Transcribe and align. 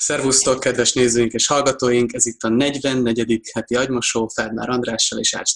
Szervusztok, 0.00 0.60
kedves 0.60 0.92
nézőink 0.92 1.32
és 1.32 1.46
hallgatóink! 1.46 2.12
Ez 2.12 2.26
itt 2.26 2.42
a 2.42 2.48
44. 2.48 3.50
heti 3.52 3.76
agymosó 3.76 4.28
Ferdmár 4.28 4.68
Andrással 4.68 5.18
és 5.18 5.34
Ács. 5.34 5.52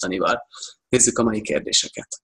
Nézzük 0.89 1.17
a 1.17 1.23
mai 1.23 1.41
kérdéseket. 1.41 2.21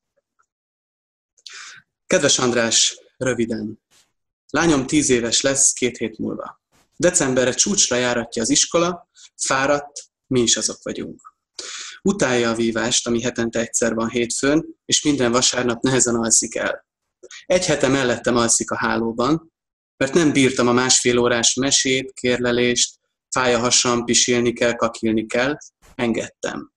Kedves 2.08 2.40
András, 2.40 3.00
röviden. 3.18 3.82
Lányom 4.50 4.88
10 4.88 5.10
éves 5.10 5.42
lesz 5.42 5.74
két 5.74 5.98
hét 5.98 6.18
múlva. 6.18 6.62
Decemberre 6.96 7.54
csúcsra 7.54 7.96
járatja 7.96 8.42
az 8.42 8.50
iskola, 8.50 9.10
fáradt, 9.36 10.04
mi 10.28 10.42
is 10.42 10.58
azok 10.58 10.84
vagyunk. 10.84 11.36
Utálja 12.02 12.50
a 12.50 12.56
vívást, 12.56 13.08
ami 13.08 13.22
hetente 13.22 13.60
egyszer 13.60 13.94
van 13.94 14.10
hétfőn, 14.10 14.66
és 14.86 15.04
minden 15.04 15.32
vasárnap 15.32 15.82
nehezen 15.82 16.16
alszik 16.16 16.56
el. 16.56 16.86
Egy 17.46 17.66
hete 17.66 17.88
mellettem 17.88 18.36
alszik 18.36 18.72
a 18.72 18.78
hálóban, 18.78 19.54
mert 19.98 20.14
nem 20.14 20.32
bírtam 20.32 20.68
a 20.68 20.72
másfél 20.72 21.18
órás 21.18 21.54
mesét, 21.54 22.12
kérlelést, 22.14 23.00
fáj 23.30 23.54
a 23.54 23.60
hasam, 23.60 24.06
pisilni 24.06 24.54
kell, 24.54 24.74
kakilni 24.74 25.26
kell, 25.26 25.58
engedtem. 25.96 26.72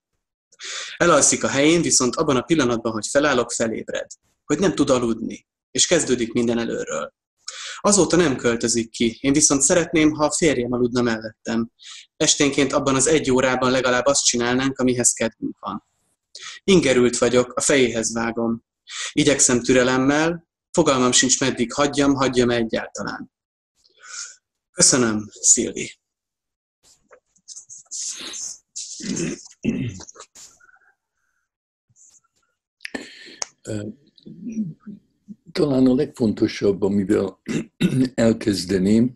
Elalszik 0.97 1.45
a 1.45 1.49
helyén, 1.49 1.83
viszont 1.83 2.17
abban 2.17 2.37
a 2.37 2.43
pillanatban, 2.43 2.93
hogy 2.93 3.07
felállok, 3.07 3.53
felébred, 3.53 4.07
hogy 4.45 4.59
nem 4.59 4.75
tud 4.75 4.91
aludni, 4.91 5.47
és 5.71 5.87
kezdődik 5.87 6.33
minden 6.33 6.59
előről. 6.59 7.13
Azóta 7.81 8.17
nem 8.17 8.37
költözik 8.37 8.91
ki, 8.91 9.19
én 9.21 9.33
viszont 9.33 9.63
szeretném, 9.63 10.13
ha 10.13 10.25
a 10.25 10.33
férjem 10.33 10.73
aludna 10.73 11.03
mellettem. 11.03 11.71
Esténként 12.17 12.73
abban 12.73 12.95
az 12.95 13.07
egy 13.07 13.31
órában 13.31 13.71
legalább 13.71 14.07
azt 14.07 14.25
csinálnánk, 14.25 14.79
amihez 14.79 15.13
kedvünk 15.13 15.59
van. 15.61 15.85
Ingerült 16.65 17.19
vagyok, 17.19 17.53
a 17.55 17.61
fejéhez 17.61 18.13
vágom. 18.13 18.65
Igyekszem 19.13 19.63
türelemmel, 19.63 20.48
Fogalmam 20.79 21.13
sincs, 21.13 21.41
meddig 21.41 21.73
hagyjam, 21.73 22.15
hagyjam 22.15 22.51
egyáltalán. 22.51 23.31
Köszönöm, 24.71 25.29
Szilvi. 25.31 25.93
Talán 35.53 35.87
a 35.87 35.95
legfontosabb, 35.95 36.83
amivel 36.83 37.43
elkezdeném, 38.15 39.15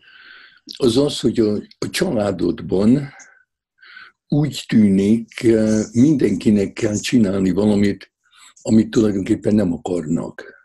az 0.77 0.97
az, 0.97 1.21
hogy 1.21 1.41
a, 1.41 1.53
a 1.79 1.91
családodban 1.91 3.13
úgy 4.29 4.65
tűnik, 4.69 5.47
mindenkinek 5.93 6.73
kell 6.73 6.97
csinálni 6.97 7.51
valamit, 7.51 8.13
amit 8.63 8.91
tulajdonképpen 8.91 9.55
nem 9.55 9.73
akarnak 9.73 10.61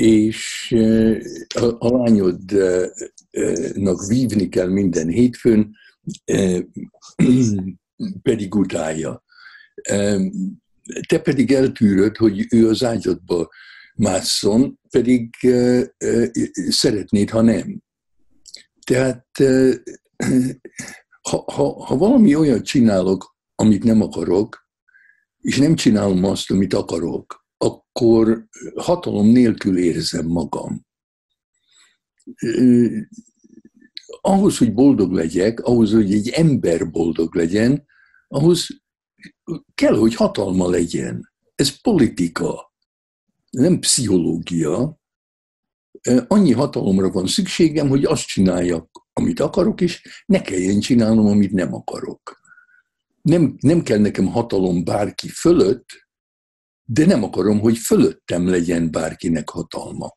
és 0.00 0.74
a, 1.54 1.64
a 1.78 1.96
lányodnak 1.96 2.56
vívni 4.08 4.48
kell 4.48 4.68
minden 4.68 5.08
hétfőn, 5.08 5.76
pedig 8.22 8.54
utálja. 8.54 9.24
Te 11.08 11.20
pedig 11.22 11.52
eltűröd, 11.52 12.16
hogy 12.16 12.46
ő 12.50 12.68
az 12.68 12.84
ágyadba 12.84 13.48
másszon, 13.94 14.78
pedig 14.90 15.30
szeretnéd, 16.68 17.30
ha 17.30 17.40
nem. 17.40 17.82
Tehát 18.86 19.26
ha, 21.30 21.44
ha, 21.52 21.84
ha 21.84 21.96
valami 21.96 22.34
olyat 22.34 22.64
csinálok, 22.64 23.36
amit 23.54 23.84
nem 23.84 24.02
akarok, 24.02 24.68
és 25.40 25.58
nem 25.58 25.74
csinálom 25.74 26.24
azt, 26.24 26.50
amit 26.50 26.74
akarok, 26.74 27.39
akkor 27.62 28.48
hatalom 28.74 29.26
nélkül 29.26 29.78
érzem 29.78 30.26
magam. 30.26 30.86
Ahhoz, 34.20 34.58
hogy 34.58 34.74
boldog 34.74 35.12
legyek, 35.12 35.60
ahhoz, 35.60 35.92
hogy 35.92 36.12
egy 36.12 36.28
ember 36.28 36.90
boldog 36.90 37.34
legyen, 37.34 37.86
ahhoz 38.28 38.66
kell, 39.74 39.96
hogy 39.96 40.14
hatalma 40.14 40.68
legyen. 40.68 41.32
Ez 41.54 41.80
politika, 41.80 42.72
nem 43.50 43.78
pszichológia. 43.78 45.00
Annyi 46.26 46.52
hatalomra 46.52 47.10
van 47.10 47.26
szükségem, 47.26 47.88
hogy 47.88 48.04
azt 48.04 48.26
csináljak, 48.26 49.06
amit 49.12 49.40
akarok, 49.40 49.80
és 49.80 50.24
ne 50.26 50.40
kelljen 50.40 50.80
csinálnom, 50.80 51.26
amit 51.26 51.52
nem 51.52 51.74
akarok. 51.74 52.40
Nem, 53.22 53.56
nem 53.60 53.82
kell 53.82 53.98
nekem 53.98 54.26
hatalom 54.26 54.84
bárki 54.84 55.28
fölött, 55.28 55.86
de 56.92 57.06
nem 57.06 57.22
akarom, 57.22 57.60
hogy 57.60 57.78
fölöttem 57.78 58.48
legyen 58.48 58.90
bárkinek 58.90 59.48
hatalma. 59.48 60.16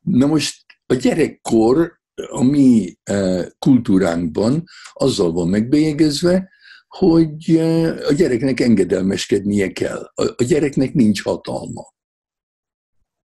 Na 0.00 0.26
most 0.26 0.64
a 0.86 0.94
gyerekkor 0.94 2.00
a 2.30 2.42
mi 2.42 2.98
e, 3.02 3.46
kultúránkban 3.58 4.64
azzal 4.92 5.32
van 5.32 5.48
megbélyegezve, 5.48 6.50
hogy 6.88 7.50
e, 7.50 7.92
a 8.06 8.12
gyereknek 8.12 8.60
engedelmeskednie 8.60 9.72
kell. 9.72 10.12
A 10.14 10.42
gyereknek 10.42 10.94
nincs 10.94 11.22
hatalma. 11.22 11.94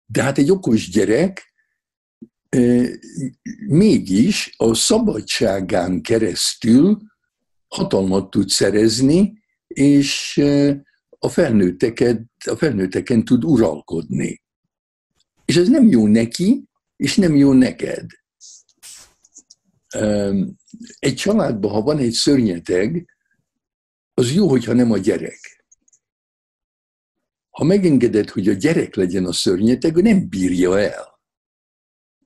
De 0.07 0.23
hát 0.23 0.39
egy 0.39 0.51
okos 0.51 0.91
gyerek 0.91 1.55
e, 2.49 2.85
mégis 3.67 4.55
a 4.57 4.75
szabadságán 4.75 6.03
keresztül 6.03 6.99
hatalmat 7.69 8.31
tud 8.31 8.49
szerezni, 8.49 9.43
és 9.67 10.41
a 11.19 11.29
felnőtteket, 11.29 12.23
a 12.45 12.57
felnőtteken 12.57 13.25
tud 13.25 13.45
uralkodni. 13.45 14.43
És 15.45 15.57
ez 15.57 15.69
nem 15.69 15.87
jó 15.87 16.07
neki, 16.07 16.65
és 16.97 17.17
nem 17.17 17.37
jó 17.37 17.53
neked. 17.53 18.07
Egy 20.99 21.15
családban, 21.15 21.71
ha 21.71 21.83
van 21.83 21.99
egy 21.99 22.13
szörnyeteg, 22.13 23.17
az 24.15 24.33
jó, 24.33 24.49
hogyha 24.49 24.73
nem 24.73 24.93
a 24.93 24.99
gyerek. 24.99 25.65
Ha 27.51 27.65
megengeded, 27.65 28.31
hogy 28.31 28.49
a 28.49 28.53
gyerek 28.53 28.95
legyen 28.95 29.25
a 29.25 29.33
szörnyeteg, 29.33 30.03
nem 30.03 30.29
bírja 30.29 30.79
el. 30.79 31.21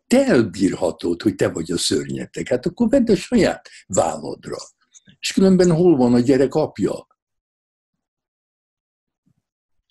Te 0.07 0.27
elbírhatod, 0.27 1.23
hogy 1.23 1.35
te 1.35 1.49
vagy 1.49 1.71
a 1.71 1.79
szörnyeteg. 1.79 2.49
Hát 2.49 2.67
akkor 2.67 2.89
vedd 2.89 3.11
a 3.11 3.17
saját 3.17 3.69
válladra. 3.87 4.57
És 5.19 5.33
különben 5.33 5.71
hol 5.71 5.97
van 5.97 6.15
a 6.15 6.21
gyerek 6.21 6.55
apja? 6.55 7.07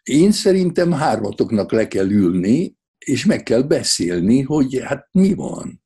Én 0.04 0.32
szerintem 0.32 0.92
hármatoknak 0.92 1.72
le 1.72 1.88
kell 1.88 2.10
ülni, 2.10 2.76
és 2.98 3.26
meg 3.26 3.44
kell 3.44 3.62
beszélni, 3.62 4.42
hogy 4.42 4.80
hát 4.84 5.08
mi 5.12 5.34
van. 5.34 5.84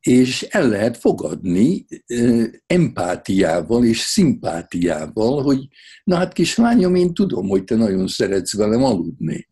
És 0.00 0.42
el 0.42 0.68
lehet 0.68 0.96
fogadni 0.96 1.86
empátiával 2.66 3.84
és 3.84 3.98
szimpátiával, 3.98 5.42
hogy 5.42 5.68
na 6.04 6.16
hát 6.16 6.32
kislányom, 6.32 6.94
én 6.94 7.14
tudom, 7.14 7.48
hogy 7.48 7.64
te 7.64 7.76
nagyon 7.76 8.06
szeretsz 8.06 8.56
velem 8.56 8.84
aludni. 8.84 9.48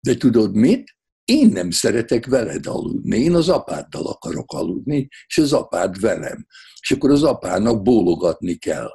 De 0.00 0.16
tudod 0.16 0.54
mit? 0.54 0.96
Én 1.24 1.48
nem 1.48 1.70
szeretek 1.70 2.26
veled 2.26 2.66
aludni, 2.66 3.18
én 3.18 3.34
az 3.34 3.48
apáddal 3.48 4.06
akarok 4.06 4.52
aludni, 4.52 5.08
és 5.26 5.38
az 5.38 5.52
apád 5.52 6.00
velem. 6.00 6.46
És 6.80 6.90
akkor 6.90 7.10
az 7.10 7.22
apának 7.22 7.82
bólogatni 7.82 8.54
kell. 8.54 8.88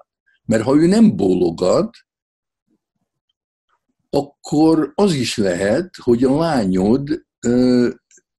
Mert 0.45 0.63
ha 0.63 0.75
ő 0.75 0.88
nem 0.88 1.16
bólogat, 1.16 1.90
akkor 4.13 4.91
az 4.96 5.13
is 5.13 5.38
lehet, 5.38 5.96
hogy 5.96 6.24
a 6.24 6.38
lányod 6.38 7.25
ö, 7.40 7.90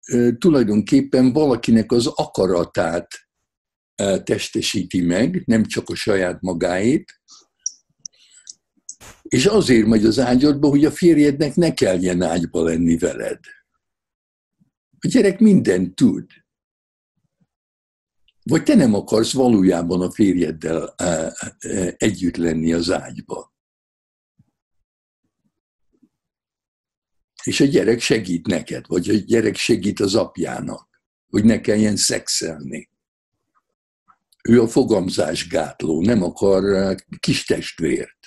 ö, 0.09 0.29
tulajdonképpen 0.39 1.33
valakinek 1.33 1.93
az 1.93 2.07
akaratát 2.07 3.09
ö, 4.03 4.23
testesíti 4.23 5.01
meg, 5.01 5.43
nem 5.47 5.65
csak 5.65 5.89
a 5.89 5.95
saját 5.95 6.41
magáét, 6.41 7.13
és 9.23 9.47
azért 9.47 9.87
megy 9.87 10.05
az 10.05 10.19
ágyadba, 10.19 10.69
hogy 10.69 10.85
a 10.85 10.91
férjednek 10.91 11.55
ne 11.55 11.75
kelljen 11.75 12.23
ágyba 12.23 12.63
lenni 12.63 12.97
veled. 12.99 13.41
A 14.99 15.07
gyerek 15.09 15.41
mindent 15.41 15.95
tud. 15.95 16.27
Vagy 18.43 18.63
te 18.63 18.75
nem 18.75 18.95
akarsz 18.95 19.33
valójában 19.33 20.01
a 20.01 20.11
férjeddel 20.11 20.95
együtt 21.97 22.37
lenni 22.37 22.73
az 22.73 22.91
ágyba. 22.91 23.54
És 27.45 27.61
a 27.61 27.65
gyerek 27.65 28.01
segít 28.01 28.47
neked, 28.47 28.85
vagy 28.87 29.09
a 29.09 29.13
gyerek 29.13 29.57
segít 29.57 30.01
az 30.01 30.15
apjának, 30.15 30.89
hogy 31.31 31.45
ne 31.45 31.61
kelljen 31.61 31.97
szexelni. 31.97 32.91
Ő 34.43 34.63
a 34.63 34.69
fogamzás 34.69 35.49
gátló, 35.49 36.03
nem 36.03 36.23
akar 36.23 36.65
uh, 36.65 36.95
kis 37.19 37.45
testvért. 37.45 38.19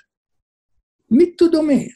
Mit 1.06 1.36
tudom 1.36 1.70
én? 1.70 1.96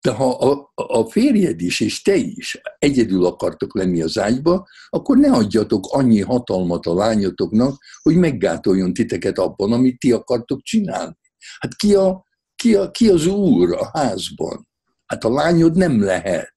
De 0.00 0.12
ha 0.12 0.30
a, 0.30 0.72
a 0.74 1.10
férjed 1.10 1.60
is 1.60 1.80
és 1.80 2.02
te 2.02 2.14
is 2.14 2.60
egyedül 2.78 3.24
akartok 3.24 3.74
lenni 3.74 4.02
az 4.02 4.18
ágyba, 4.18 4.68
akkor 4.88 5.16
ne 5.16 5.32
adjatok 5.32 5.86
annyi 5.86 6.20
hatalmat 6.20 6.86
a 6.86 6.94
lányotoknak, 6.94 7.82
hogy 8.02 8.16
meggátoljon 8.16 8.92
titeket 8.92 9.38
abban, 9.38 9.72
amit 9.72 9.98
ti 9.98 10.12
akartok 10.12 10.62
csinálni. 10.62 11.16
Hát 11.58 11.74
ki, 11.74 11.94
a, 11.94 12.24
ki, 12.56 12.74
a, 12.74 12.90
ki 12.90 13.08
az 13.08 13.26
úr 13.26 13.72
a 13.72 13.90
házban? 13.92 14.68
Hát 15.06 15.24
a 15.24 15.30
lányod 15.32 15.76
nem 15.76 16.00
lehet. 16.00 16.54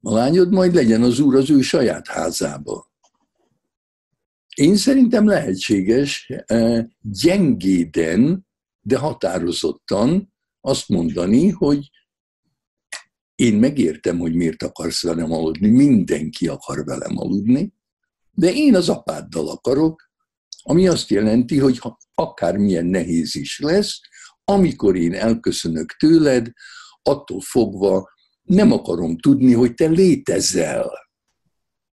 A 0.00 0.12
lányod 0.12 0.52
majd 0.52 0.74
legyen 0.74 1.02
az 1.02 1.18
úr 1.18 1.34
az 1.34 1.50
ő 1.50 1.60
saját 1.60 2.08
házában. 2.08 2.82
Én 4.54 4.76
szerintem 4.76 5.26
lehetséges 5.26 6.30
eh, 6.46 6.84
gyengéden, 7.00 8.46
de 8.80 8.98
határozottan 8.98 10.34
azt 10.60 10.88
mondani, 10.88 11.48
hogy 11.48 11.90
én 13.34 13.54
megértem, 13.54 14.18
hogy 14.18 14.34
miért 14.34 14.62
akarsz 14.62 15.02
velem 15.02 15.32
aludni, 15.32 15.68
mindenki 15.68 16.48
akar 16.48 16.84
velem 16.84 17.16
aludni, 17.16 17.74
de 18.30 18.52
én 18.52 18.74
az 18.74 18.88
apáddal 18.88 19.48
akarok, 19.48 20.10
ami 20.62 20.88
azt 20.88 21.10
jelenti, 21.10 21.58
hogy 21.58 21.78
ha 21.78 21.98
akármilyen 22.14 22.86
nehéz 22.86 23.34
is 23.34 23.58
lesz, 23.58 24.00
amikor 24.44 24.96
én 24.96 25.14
elköszönök 25.14 25.96
tőled, 25.96 26.50
attól 27.02 27.40
fogva 27.40 28.12
nem 28.42 28.72
akarom 28.72 29.18
tudni, 29.18 29.52
hogy 29.52 29.74
te 29.74 29.86
létezel. 29.86 30.90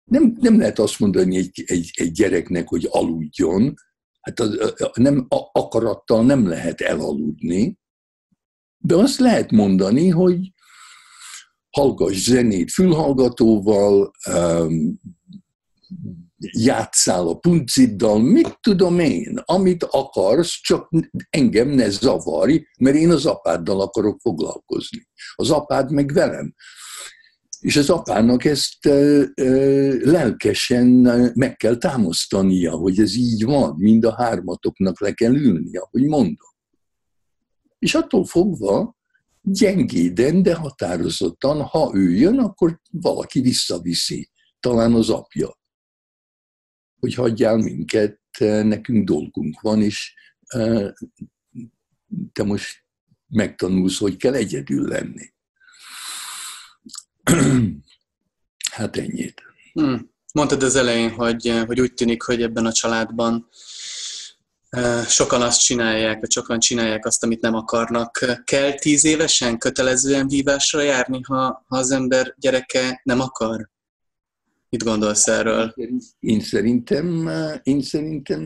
Nem, 0.04 0.36
nem 0.40 0.58
lehet 0.58 0.78
azt 0.78 0.98
mondani 0.98 1.36
egy, 1.36 1.64
egy, 1.66 1.90
egy 1.94 2.12
gyereknek, 2.12 2.68
hogy 2.68 2.88
aludjon, 2.90 3.74
hát 4.20 4.40
az, 4.40 4.74
nem, 4.94 5.26
a, 5.28 5.36
akarattal 5.52 6.24
nem 6.24 6.46
lehet 6.46 6.80
elaludni, 6.80 7.78
de 8.78 8.94
azt 8.94 9.18
lehet 9.18 9.50
mondani, 9.50 10.08
hogy 10.08 10.52
hallgass 11.70 12.16
zenét 12.16 12.70
fülhallgatóval, 12.70 14.10
um, 14.32 15.00
játszál 16.38 17.28
a 17.28 17.34
punciddal, 17.34 18.18
mit 18.18 18.58
tudom 18.60 18.98
én, 18.98 19.40
amit 19.44 19.84
akarsz, 19.84 20.60
csak 20.60 20.90
engem 21.30 21.68
ne 21.68 21.90
zavarj, 21.90 22.62
mert 22.78 22.96
én 22.96 23.10
az 23.10 23.26
apáddal 23.26 23.80
akarok 23.80 24.20
foglalkozni. 24.20 25.08
Az 25.34 25.50
apád 25.50 25.92
meg 25.92 26.12
velem. 26.12 26.54
És 27.60 27.76
az 27.76 27.90
apának 27.90 28.44
ezt 28.44 28.84
lelkesen 30.02 30.86
meg 31.34 31.56
kell 31.56 31.76
támasztania, 31.76 32.70
hogy 32.70 32.98
ez 32.98 33.14
így 33.14 33.44
van, 33.44 33.74
mind 33.76 34.04
a 34.04 34.14
hármatoknak 34.14 35.00
le 35.00 35.12
kell 35.12 35.34
ülnie, 35.34 35.80
ahogy 35.80 36.04
mondom. 36.04 36.48
És 37.78 37.94
attól 37.94 38.24
fogva 38.24 38.96
gyengéden, 39.42 40.42
de 40.42 40.54
határozottan, 40.54 41.62
ha 41.62 41.90
ő 41.94 42.10
jön, 42.10 42.38
akkor 42.38 42.80
valaki 42.90 43.40
visszaviszi, 43.40 44.30
talán 44.60 44.92
az 44.92 45.10
apja 45.10 45.56
hogy 47.00 47.14
hagyjál 47.14 47.56
minket, 47.56 48.20
nekünk 48.62 49.06
dolgunk 49.06 49.60
van, 49.60 49.82
és 49.82 50.14
te 52.32 52.42
most 52.42 52.84
megtanulsz, 53.28 53.98
hogy 53.98 54.16
kell 54.16 54.34
egyedül 54.34 54.88
lenni. 54.88 55.32
Hát 58.70 58.96
ennyit. 58.96 59.42
Hmm. 59.72 60.10
Mondtad 60.32 60.62
az 60.62 60.76
elején, 60.76 61.10
hogy, 61.10 61.62
hogy 61.66 61.80
úgy 61.80 61.94
tűnik, 61.94 62.22
hogy 62.22 62.42
ebben 62.42 62.66
a 62.66 62.72
családban 62.72 63.48
sokan 65.08 65.42
azt 65.42 65.60
csinálják, 65.60 66.20
vagy 66.20 66.30
sokan 66.30 66.58
csinálják 66.58 67.06
azt, 67.06 67.24
amit 67.24 67.40
nem 67.40 67.54
akarnak. 67.54 68.42
Kell 68.44 68.72
tíz 68.72 69.04
évesen 69.04 69.58
kötelezően 69.58 70.28
vívásra 70.28 70.80
járni, 70.80 71.20
ha, 71.22 71.64
ha 71.66 71.76
az 71.76 71.90
ember 71.90 72.34
gyereke 72.36 73.00
nem 73.04 73.20
akar? 73.20 73.70
Mit 74.70 74.84
gondolsz 74.84 75.26
erről? 75.26 75.74
Én 76.18 76.40
szerintem, 76.40 77.30
én 77.62 77.82
szerintem 77.82 78.40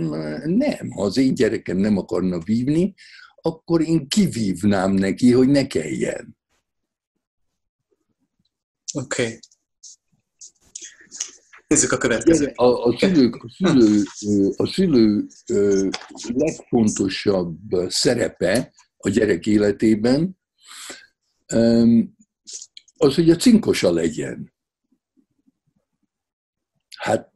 nem. 0.44 0.90
Ha 0.90 1.02
az 1.02 1.16
én 1.16 1.34
gyerekem 1.34 1.76
nem 1.76 1.96
akarna 1.96 2.38
vívni, 2.38 2.94
akkor 3.40 3.80
én 3.80 4.08
kivívnám 4.08 4.92
neki, 4.92 5.32
hogy 5.32 5.48
ne 5.48 5.66
kelljen. 5.66 6.36
Oké. 8.94 9.22
Okay. 9.22 9.38
Nézzük 11.66 11.92
a 11.92 11.98
következőt. 11.98 12.56
A, 12.56 12.84
a, 12.84 12.98
szülő, 12.98 13.30
a, 13.30 13.48
szülő, 13.48 14.02
a 14.56 14.66
szülő 14.66 15.26
legfontosabb 16.34 17.58
szerepe 17.88 18.72
a 18.96 19.08
gyerek 19.08 19.46
életében 19.46 20.38
az, 22.96 23.14
hogy 23.14 23.30
a 23.30 23.36
cinkosa 23.36 23.92
legyen. 23.92 24.51
Hát 27.02 27.30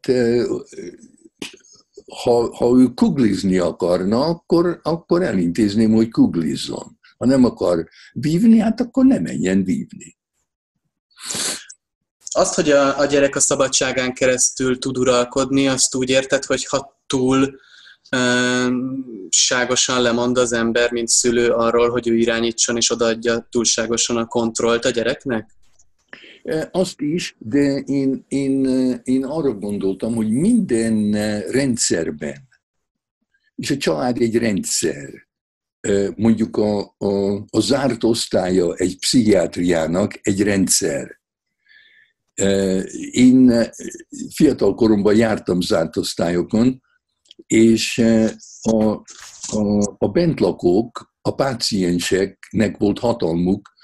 ha, 2.22 2.56
ha 2.56 2.78
ő 2.78 2.86
kuglizni 2.94 3.58
akarna, 3.58 4.24
akkor, 4.24 4.80
akkor 4.82 5.22
elintézném, 5.22 5.92
hogy 5.92 6.10
kuglizzon. 6.10 6.98
Ha 7.18 7.26
nem 7.26 7.44
akar 7.44 7.88
vívni, 8.12 8.58
hát 8.58 8.80
akkor 8.80 9.04
nem 9.04 9.22
menjen 9.22 9.64
vívni. 9.64 10.16
Azt, 12.30 12.54
hogy 12.54 12.70
a, 12.70 12.98
a 12.98 13.04
gyerek 13.04 13.36
a 13.36 13.40
szabadságán 13.40 14.14
keresztül 14.14 14.78
tud 14.78 14.98
uralkodni, 14.98 15.68
azt 15.68 15.94
úgy 15.94 16.10
érted, 16.10 16.44
hogy 16.44 16.66
ha 16.66 17.00
túl 17.06 17.60
ságosan 19.28 20.02
lemond 20.02 20.38
az 20.38 20.52
ember, 20.52 20.92
mint 20.92 21.08
szülő 21.08 21.50
arról, 21.50 21.90
hogy 21.90 22.08
ő 22.08 22.16
irányítson 22.16 22.76
és 22.76 22.90
odaadja 22.90 23.46
túlságosan 23.50 24.16
a 24.16 24.26
kontrollt 24.26 24.84
a 24.84 24.90
gyereknek? 24.90 25.55
Azt 26.70 27.00
is, 27.00 27.36
de 27.38 27.78
én, 27.78 28.24
én, 28.28 28.64
én 29.04 29.24
arra 29.24 29.52
gondoltam, 29.52 30.14
hogy 30.14 30.30
minden 30.30 31.12
rendszerben, 31.50 32.48
és 33.54 33.70
a 33.70 33.76
család 33.76 34.20
egy 34.20 34.36
rendszer, 34.36 35.28
mondjuk 36.16 36.56
a, 36.56 36.94
a, 36.98 37.34
a 37.50 37.60
zárt 37.60 38.04
osztálya 38.04 38.74
egy 38.74 38.98
pszichiátriának 38.98 40.18
egy 40.22 40.42
rendszer. 40.42 41.20
Én 43.10 43.64
fiatal 44.34 44.74
koromban 44.74 45.16
jártam 45.16 45.60
zárt 45.60 45.96
osztályokon, 45.96 46.82
és 47.46 47.98
a, 48.60 49.02
a, 49.56 49.94
a 49.98 50.08
bentlakók, 50.08 51.14
a 51.20 51.34
pácienseknek 51.34 52.76
volt 52.76 52.98
hatalmuk 52.98 53.74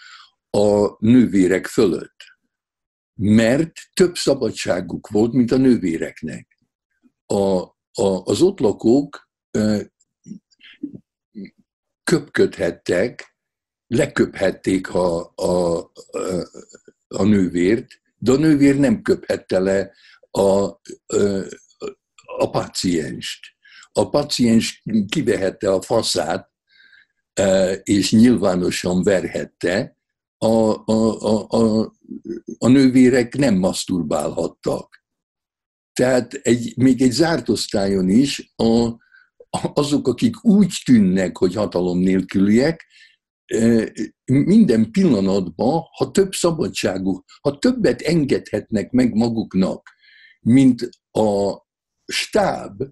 a 0.51 0.97
nővérek 0.99 1.67
fölött 1.67 2.22
mert 3.15 3.73
több 3.95 4.17
szabadságuk 4.17 5.09
volt, 5.09 5.33
mint 5.33 5.51
a 5.51 5.57
nővéreknek. 5.57 6.59
A, 7.27 7.61
a, 7.93 8.23
az 8.25 8.43
ott 8.43 8.59
lakók 8.59 9.31
köpködhettek, 12.05 13.37
leköphették 13.87 14.95
a, 14.95 15.33
a, 15.35 15.79
a, 15.79 15.91
a 17.09 17.23
nővért, 17.23 17.87
de 18.19 18.33
a 18.33 18.37
nővér 18.37 18.79
nem 18.79 19.03
köphette 19.03 19.59
le 19.59 19.93
a, 20.31 20.41
a, 20.41 20.79
a 22.39 22.51
pacienst. 22.51 23.41
A 23.93 24.09
paciens 24.09 24.83
kivehette 25.09 25.73
a 25.73 25.83
faszát, 25.83 26.51
és 27.83 28.13
nyilvánosan 28.13 29.03
verhette, 29.03 29.97
a, 30.43 30.83
a, 30.85 31.47
a, 31.49 31.93
a, 32.59 32.69
nővérek 32.69 33.37
nem 33.37 33.59
maszturbálhattak. 33.59 35.05
Tehát 35.93 36.33
egy, 36.33 36.73
még 36.77 37.03
egy 37.03 37.11
zárt 37.11 37.49
osztályon 37.49 38.09
is 38.09 38.53
a, 38.57 38.91
azok, 39.75 40.09
akik 40.09 40.45
úgy 40.45 40.75
tűnnek, 40.85 41.37
hogy 41.37 41.55
hatalom 41.55 41.99
nélküliek, 41.99 42.87
e, 43.45 43.93
minden 44.25 44.91
pillanatban, 44.91 45.83
ha 45.97 46.11
több 46.11 46.33
szabadságuk, 46.33 47.25
ha 47.41 47.59
többet 47.59 48.01
engedhetnek 48.01 48.91
meg 48.91 49.15
maguknak, 49.15 49.91
mint 50.41 50.89
a 51.11 51.61
stáb, 52.05 52.83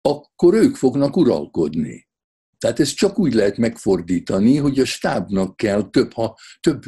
akkor 0.00 0.54
ők 0.54 0.76
fognak 0.76 1.16
uralkodni. 1.16 2.08
Tehát 2.62 2.80
ezt 2.80 2.96
csak 2.96 3.18
úgy 3.18 3.34
lehet 3.34 3.56
megfordítani, 3.56 4.56
hogy 4.56 4.78
a 4.78 4.84
stábnak 4.84 5.56
kell 5.56 5.90
több, 5.90 6.12
ha, 6.12 6.38
több 6.60 6.82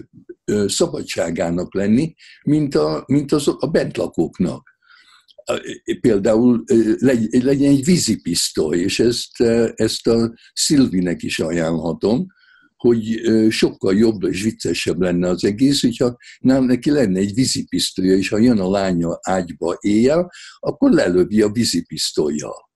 szabadságának 0.67 1.75
lenni, 1.75 2.15
mint 2.45 2.75
a, 2.75 3.05
mint 3.07 3.33
az, 3.33 3.49
a 3.59 3.67
bentlakóknak. 3.67 4.79
Például 6.01 6.65
legyen 7.31 7.71
egy 7.71 7.85
vízipisztoly, 7.85 8.79
és 8.79 8.99
ezt, 9.01 9.41
ezt 9.75 10.07
a 10.07 10.35
Szilvinek 10.53 11.23
is 11.23 11.39
ajánlhatom, 11.39 12.27
hogy 12.77 13.21
sokkal 13.49 13.95
jobb 13.95 14.23
és 14.23 14.43
viccesebb 14.43 15.01
lenne 15.01 15.29
az 15.29 15.45
egész, 15.45 15.81
hogyha 15.81 16.17
nem 16.39 16.65
neki 16.65 16.91
lenne 16.91 17.19
egy 17.19 17.35
vízipisztolya, 17.35 18.17
és 18.17 18.29
ha 18.29 18.39
jön 18.39 18.59
a 18.59 18.71
lánya 18.71 19.19
ágyba 19.23 19.77
éjjel, 19.81 20.31
akkor 20.59 20.91
lelövi 20.91 21.43
a 21.43 21.51
vízipisztolyjal 21.51 22.73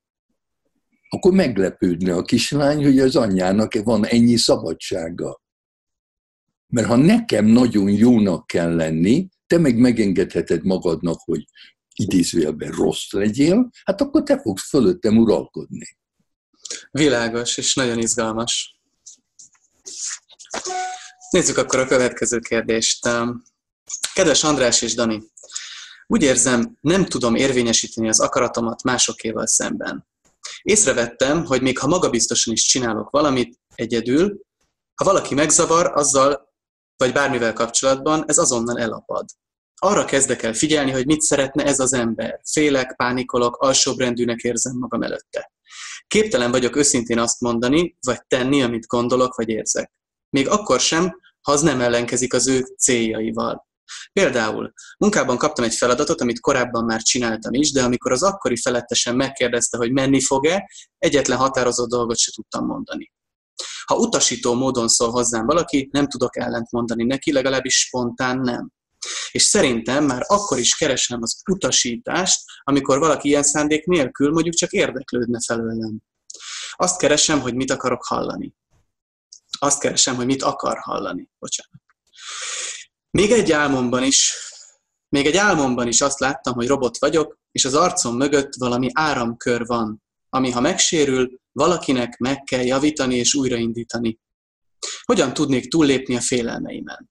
akkor 1.08 1.32
meglepődne 1.32 2.14
a 2.14 2.22
kislány, 2.22 2.84
hogy 2.84 2.98
az 2.98 3.16
anyjának 3.16 3.74
van 3.74 4.06
ennyi 4.06 4.36
szabadsága. 4.36 5.42
Mert 6.66 6.86
ha 6.86 6.96
nekem 6.96 7.44
nagyon 7.44 7.90
jónak 7.90 8.46
kell 8.46 8.74
lenni, 8.74 9.28
te 9.46 9.58
meg 9.58 9.78
megengedheted 9.78 10.64
magadnak, 10.64 11.20
hogy 11.24 11.44
idézőjelben 11.94 12.70
rossz 12.70 13.10
legyél, 13.10 13.70
hát 13.84 14.00
akkor 14.00 14.22
te 14.22 14.40
fogsz 14.40 14.68
fölöttem 14.68 15.16
uralkodni. 15.16 15.96
Világos, 16.90 17.56
és 17.56 17.74
nagyon 17.74 17.98
izgalmas. 17.98 18.80
Nézzük 21.30 21.56
akkor 21.56 21.78
a 21.78 21.86
következő 21.86 22.38
kérdést. 22.38 23.08
Kedves 24.14 24.44
András 24.44 24.82
és 24.82 24.94
Dani, 24.94 25.22
úgy 26.06 26.22
érzem, 26.22 26.76
nem 26.80 27.04
tudom 27.04 27.34
érvényesíteni 27.34 28.08
az 28.08 28.20
akaratomat 28.20 28.82
másokéval 28.82 29.46
szemben. 29.46 30.06
Észrevettem, 30.68 31.44
hogy 31.44 31.62
még 31.62 31.78
ha 31.78 31.86
magabiztosan 31.86 32.52
is 32.52 32.66
csinálok 32.66 33.10
valamit 33.10 33.58
egyedül, 33.74 34.40
ha 34.94 35.04
valaki 35.04 35.34
megzavar, 35.34 35.92
azzal 35.94 36.52
vagy 36.96 37.12
bármivel 37.12 37.52
kapcsolatban, 37.52 38.24
ez 38.26 38.38
azonnal 38.38 38.78
elapad. 38.78 39.24
Arra 39.74 40.04
kezdek 40.04 40.42
el 40.42 40.52
figyelni, 40.52 40.90
hogy 40.90 41.06
mit 41.06 41.20
szeretne 41.20 41.64
ez 41.64 41.80
az 41.80 41.92
ember. 41.92 42.40
Félek, 42.50 42.96
pánikolok, 42.96 43.56
alsóbrendűnek 43.56 44.40
érzem 44.40 44.76
magam 44.76 45.02
előtte. 45.02 45.52
Képtelen 46.06 46.50
vagyok 46.50 46.76
őszintén 46.76 47.18
azt 47.18 47.40
mondani, 47.40 47.96
vagy 48.00 48.20
tenni, 48.26 48.62
amit 48.62 48.86
gondolok, 48.86 49.34
vagy 49.34 49.48
érzek. 49.48 49.92
Még 50.30 50.48
akkor 50.48 50.80
sem, 50.80 51.20
ha 51.40 51.52
az 51.52 51.62
nem 51.62 51.80
ellenkezik 51.80 52.34
az 52.34 52.48
ő 52.48 52.74
céljaival. 52.78 53.66
Például 54.12 54.72
munkában 54.98 55.36
kaptam 55.36 55.64
egy 55.64 55.74
feladatot, 55.74 56.20
amit 56.20 56.40
korábban 56.40 56.84
már 56.84 57.02
csináltam 57.02 57.52
is, 57.52 57.72
de 57.72 57.82
amikor 57.82 58.12
az 58.12 58.22
akkori 58.22 58.56
felettesen 58.56 59.16
megkérdezte, 59.16 59.76
hogy 59.76 59.92
menni 59.92 60.20
fog-e, 60.20 60.70
egyetlen 60.98 61.38
határozott 61.38 61.88
dolgot 61.88 62.18
se 62.18 62.32
tudtam 62.32 62.66
mondani. 62.66 63.12
Ha 63.84 63.96
utasító 63.96 64.54
módon 64.54 64.88
szól 64.88 65.10
hozzám 65.10 65.46
valaki, 65.46 65.88
nem 65.92 66.06
tudok 66.06 66.36
ellent 66.36 66.70
mondani 66.70 67.04
neki, 67.04 67.32
legalábbis 67.32 67.78
spontán 67.78 68.40
nem. 68.40 68.70
És 69.30 69.42
szerintem 69.42 70.04
már 70.04 70.24
akkor 70.26 70.58
is 70.58 70.74
keresem 70.74 71.22
az 71.22 71.42
utasítást, 71.50 72.40
amikor 72.62 72.98
valaki 72.98 73.28
ilyen 73.28 73.42
szándék 73.42 73.84
nélkül 73.84 74.30
mondjuk 74.30 74.54
csak 74.54 74.72
érdeklődne 74.72 75.38
felőlem. 75.46 75.98
Azt 76.72 76.98
keresem, 76.98 77.40
hogy 77.40 77.54
mit 77.54 77.70
akarok 77.70 78.04
hallani. 78.04 78.54
Azt 79.58 79.80
keresem, 79.80 80.16
hogy 80.16 80.26
mit 80.26 80.42
akar 80.42 80.78
hallani. 80.78 81.28
Bocsánat. 81.38 81.82
Még 83.10 83.32
egy 83.32 83.52
álmomban 83.52 84.02
is, 84.02 84.34
még 85.08 85.26
egy 85.26 85.36
álmomban 85.36 85.88
is 85.88 86.00
azt 86.00 86.18
láttam, 86.18 86.54
hogy 86.54 86.66
robot 86.66 86.98
vagyok, 86.98 87.38
és 87.52 87.64
az 87.64 87.74
arcom 87.74 88.16
mögött 88.16 88.54
valami 88.54 88.88
áramkör 88.92 89.66
van, 89.66 90.02
ami 90.28 90.50
ha 90.50 90.60
megsérül, 90.60 91.40
valakinek 91.52 92.18
meg 92.18 92.42
kell 92.42 92.64
javítani 92.64 93.14
és 93.16 93.34
újraindítani. 93.34 94.18
Hogyan 95.04 95.34
tudnék 95.34 95.68
túllépni 95.68 96.16
a 96.16 96.20
félelmeimen? 96.20 97.10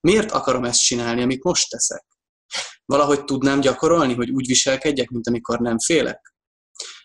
Miért 0.00 0.30
akarom 0.30 0.64
ezt 0.64 0.80
csinálni, 0.80 1.22
amit 1.22 1.44
most 1.44 1.70
teszek? 1.70 2.04
Valahogy 2.84 3.24
tudnám 3.24 3.60
gyakorolni, 3.60 4.14
hogy 4.14 4.30
úgy 4.30 4.46
viselkedjek, 4.46 5.10
mint 5.10 5.26
amikor 5.26 5.58
nem 5.58 5.78
félek? 5.78 6.34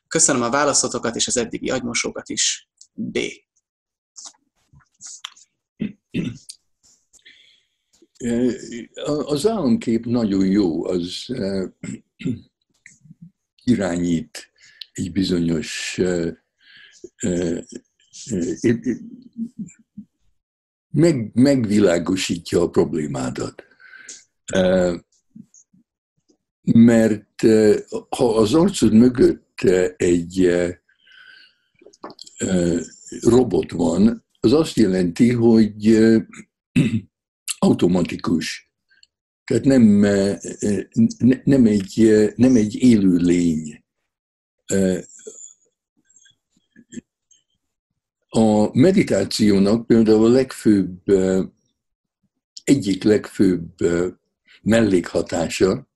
Köszönöm 0.08 0.42
a 0.42 0.50
válaszotokat 0.50 1.16
és 1.16 1.28
az 1.28 1.38
eddigi 1.38 1.70
agymosókat 1.70 2.30
is. 2.30 2.70
B. 2.94 3.18
Az 9.26 9.48
államkép 9.48 10.06
nagyon 10.06 10.46
jó, 10.46 10.86
az 10.86 11.26
irányít 13.64 14.52
egy 14.94 15.12
bizonyos 15.12 16.02
meg, 20.90 21.32
megvilágosítja 21.34 22.62
a 22.62 22.70
problémádat. 22.70 23.64
Mert 26.62 27.42
ha 28.10 28.36
az 28.36 28.54
arcod 28.54 28.94
mögött 28.94 29.62
egy 29.98 30.52
robot 33.22 33.72
van, 33.72 34.26
az 34.40 34.54
azt 34.54 34.78
jelenti, 34.78 35.32
hogy 35.32 35.98
automatikus. 37.66 38.72
Tehát 39.44 39.64
nem, 39.64 39.82
nem, 41.44 41.66
egy, 41.66 42.34
nem 42.36 42.56
egy 42.56 42.76
élő 42.76 43.16
lény. 43.16 43.84
A 48.28 48.78
meditációnak 48.78 49.88
például 49.88 50.26
a 50.26 50.30
legfőbb, 50.30 51.02
egyik 52.64 53.04
legfőbb 53.04 53.70
mellékhatása, 54.62 55.90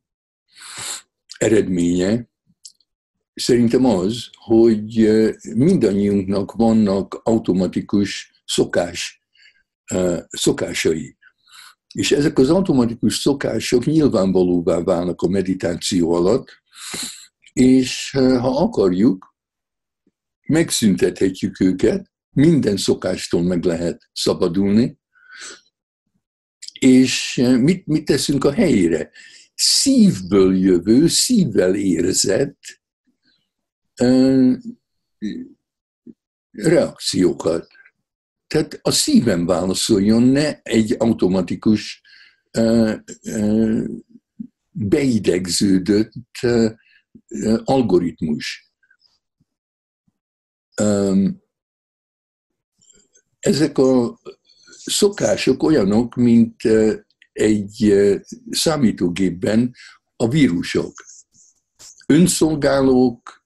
eredménye 1.38 2.30
szerintem 3.34 3.86
az, 3.86 4.30
hogy 4.34 5.10
mindannyiunknak 5.56 6.52
vannak 6.52 7.22
automatikus 7.24 8.42
szokás, 8.46 9.24
szokásai. 10.30 11.18
És 11.94 12.12
ezek 12.12 12.40
az 12.40 12.50
automatikus 12.50 13.16
szokások 13.16 13.86
nyilvánvalóvá 13.86 14.80
válnak 14.80 15.22
a 15.22 15.28
meditáció 15.28 16.14
alatt, 16.14 16.62
és 17.54 18.12
ha 18.12 18.58
akarjuk, 18.58 19.36
megszüntethetjük 20.48 21.60
őket, 21.60 22.12
minden 22.30 22.78
szokástól 22.78 23.42
meg 23.42 23.64
lehet 23.64 24.10
szabadulni, 24.14 25.00
és 26.80 27.42
mit, 27.60 27.86
mit 27.86 28.06
teszünk 28.06 28.44
a 28.44 28.52
helyére? 28.52 29.12
Szívből 29.56 30.56
jövő, 30.56 31.08
szívvel 31.08 31.76
érzett 31.76 32.82
reakciókat. 36.52 37.68
Tehát 38.50 38.80
a 38.82 38.92
szívem 38.92 39.46
válaszoljon, 39.46 40.24
ne 40.24 40.62
egy 40.62 40.96
automatikus, 40.98 42.02
beidegződött 44.72 46.12
algoritmus. 47.64 48.74
Ezek 53.40 53.78
a 53.78 54.20
szokások 54.70 55.64
olyanok, 55.64 56.16
mint 56.16 56.62
egy 57.32 57.94
számítógépben 58.50 59.76
a 60.16 60.28
vírusok. 60.30 60.94
Önszolgálók 62.08 63.46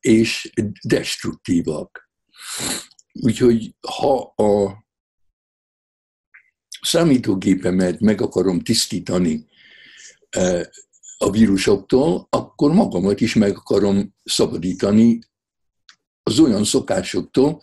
és 0.00 0.52
destruktívak. 0.82 2.10
Úgyhogy 3.12 3.74
ha 3.80 4.20
a 4.36 4.84
számítógépemet 6.80 8.00
meg 8.00 8.20
akarom 8.20 8.60
tisztítani 8.60 9.46
a 11.18 11.30
vírusoktól, 11.30 12.26
akkor 12.30 12.72
magamat 12.72 13.20
is 13.20 13.34
meg 13.34 13.56
akarom 13.56 14.14
szabadítani 14.24 15.18
az 16.22 16.38
olyan 16.38 16.64
szokásoktól, 16.64 17.62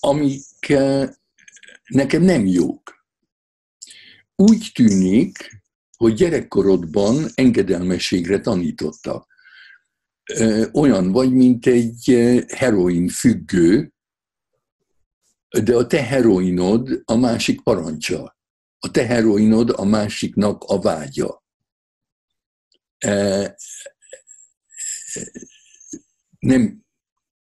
amik 0.00 0.72
nekem 1.84 2.22
nem 2.22 2.46
jók. 2.46 3.06
Úgy 4.36 4.70
tűnik, 4.74 5.62
hogy 5.96 6.14
gyerekkorodban 6.14 7.26
engedelmességre 7.34 8.40
tanította. 8.40 9.26
Olyan 10.72 11.12
vagy, 11.12 11.32
mint 11.32 11.66
egy 11.66 12.04
heroin 12.48 13.08
függő, 13.08 13.93
de 15.62 15.76
a 15.76 15.86
te 15.86 16.02
heroinod 16.02 17.02
a 17.04 17.16
másik 17.16 17.62
parancsa. 17.62 18.36
A 18.78 18.90
te 18.90 19.06
heroinod 19.06 19.70
a 19.76 19.84
másiknak 19.84 20.62
a 20.62 20.80
vágya. 20.80 21.44
Nem 26.38 26.84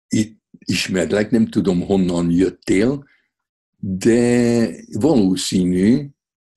itt 0.08 0.42
ismerlek, 0.60 1.32
nem 1.32 1.48
tudom 1.48 1.82
honnan 1.86 2.32
jöttél, 2.32 3.10
de 3.78 4.70
valószínű, 4.92 6.10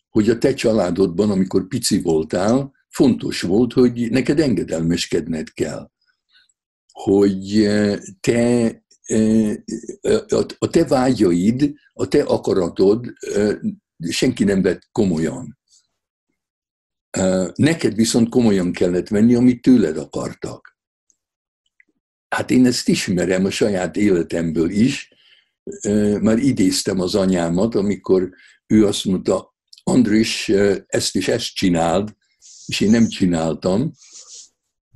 hogy 0.09 0.29
a 0.29 0.39
te 0.39 0.55
családodban, 0.55 1.31
amikor 1.31 1.67
pici 1.67 2.01
voltál, 2.01 2.73
fontos 2.89 3.43
volt, 3.43 3.73
hogy 3.73 4.11
neked 4.11 4.41
engedelmeskedned 4.41 5.53
kell. 5.53 5.91
Hogy 6.93 7.69
te, 8.21 8.84
a 10.59 10.69
te 10.71 10.85
vágyaid, 10.85 11.73
a 11.93 12.09
te 12.09 12.23
akaratod 12.23 13.13
senki 14.09 14.45
nem 14.45 14.63
vett 14.63 14.89
komolyan. 14.93 15.59
Neked 17.55 17.95
viszont 17.95 18.29
komolyan 18.29 18.73
kellett 18.73 19.09
venni, 19.09 19.35
amit 19.35 19.63
tőled 19.63 19.97
akartak. 19.97 20.79
Hát 22.29 22.51
én 22.51 22.67
ezt 22.67 22.89
ismerem 22.89 23.45
a 23.45 23.51
saját 23.51 23.97
életemből 23.97 24.71
is. 24.71 25.13
Már 26.21 26.39
idéztem 26.39 27.01
az 27.01 27.15
anyámat, 27.15 27.75
amikor 27.75 28.31
ő 28.67 28.87
azt 28.87 29.05
mondta, 29.05 29.55
Andris, 29.83 30.49
ezt 30.87 31.17
is 31.17 31.29
ezt 31.29 31.55
csináld, 31.55 32.17
és 32.67 32.81
én 32.81 32.91
nem 32.91 33.09
csináltam, 33.09 33.93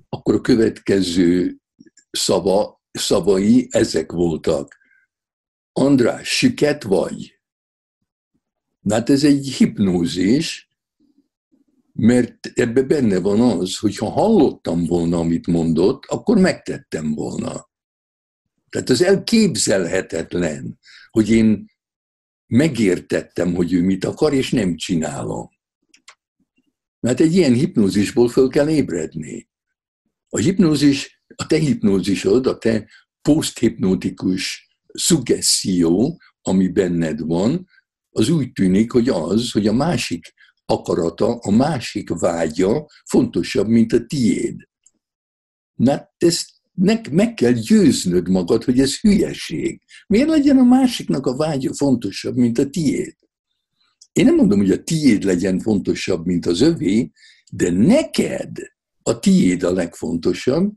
akkor 0.09 0.35
a 0.35 0.41
következő 0.41 1.57
szava, 2.11 2.77
szavai 2.90 3.68
ezek 3.71 4.12
voltak. 4.12 4.76
András, 5.73 6.28
süket 6.28 6.83
vagy? 6.83 7.40
Hát 8.88 9.11
ez 9.11 9.25
egy 9.25 9.49
hipnózis, 9.49 10.68
mert 11.92 12.47
ebbe 12.54 12.83
benne 12.83 13.18
van 13.18 13.40
az, 13.40 13.78
hogy 13.78 13.97
ha 13.97 14.09
hallottam 14.09 14.85
volna, 14.85 15.18
amit 15.18 15.47
mondott, 15.47 16.04
akkor 16.04 16.38
megtettem 16.38 17.14
volna. 17.14 17.71
Tehát 18.68 18.88
az 18.88 19.02
elképzelhetetlen, 19.02 20.78
hogy 21.11 21.30
én 21.30 21.66
megértettem, 22.47 23.54
hogy 23.54 23.73
ő 23.73 23.83
mit 23.83 24.04
akar, 24.04 24.33
és 24.33 24.50
nem 24.50 24.76
csinálom. 24.76 25.49
Mert 27.00 27.21
egy 27.21 27.35
ilyen 27.35 27.52
hipnózisból 27.52 28.28
föl 28.28 28.49
kell 28.49 28.68
ébredni. 28.68 29.49
A 30.28 30.38
hipnózis, 30.38 31.17
a 31.42 31.47
te 31.47 31.59
hipnózisod, 31.59 32.47
a 32.47 32.59
te 32.59 32.88
poszthipnotikus 33.23 34.68
szuggeszió, 34.92 36.21
ami 36.42 36.68
benned 36.68 37.21
van, 37.21 37.68
az 38.11 38.28
úgy 38.28 38.52
tűnik, 38.52 38.92
hogy 38.92 39.09
az, 39.09 39.50
hogy 39.50 39.66
a 39.66 39.73
másik 39.73 40.35
akarata, 40.66 41.37
a 41.37 41.50
másik 41.50 42.11
vágya 42.11 42.87
fontosabb, 43.04 43.68
mint 43.68 43.92
a 43.92 44.07
tiéd. 44.07 44.68
Na, 45.75 46.14
ezt 46.18 46.50
meg, 46.75 47.12
meg 47.12 47.35
kell 47.35 47.52
győznöd 47.52 48.28
magad, 48.28 48.64
hogy 48.64 48.80
ez 48.80 49.00
hülyeség. 49.00 49.83
Miért 50.07 50.28
legyen 50.28 50.59
a 50.59 50.64
másiknak 50.64 51.26
a 51.26 51.37
vágya 51.37 51.75
fontosabb, 51.75 52.37
mint 52.37 52.59
a 52.59 52.68
tiéd? 52.68 53.16
Én 54.12 54.25
nem 54.25 54.35
mondom, 54.35 54.59
hogy 54.59 54.71
a 54.71 54.83
tiéd 54.83 55.23
legyen 55.23 55.61
fontosabb, 55.61 56.26
mint 56.26 56.47
az 56.47 56.61
övé, 56.61 57.11
de 57.52 57.71
neked 57.71 58.50
a 59.02 59.18
tiéd 59.18 59.62
a 59.62 59.73
legfontosabb, 59.73 60.73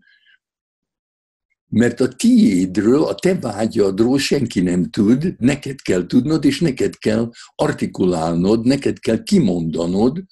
mert 1.72 2.00
a 2.00 2.08
tiédről, 2.08 3.04
a 3.04 3.16
te 3.16 3.40
vágyadról 3.40 4.20
senki 4.20 4.62
nem 4.62 4.90
tud, 4.90 5.36
neked 5.38 5.82
kell 5.82 6.06
tudnod, 6.06 6.46
és 6.46 6.60
neked 6.60 6.98
kell 6.98 7.32
artikulálnod, 7.56 8.66
neked 8.66 9.00
kell 9.00 9.24
kimondanod, 9.24 10.24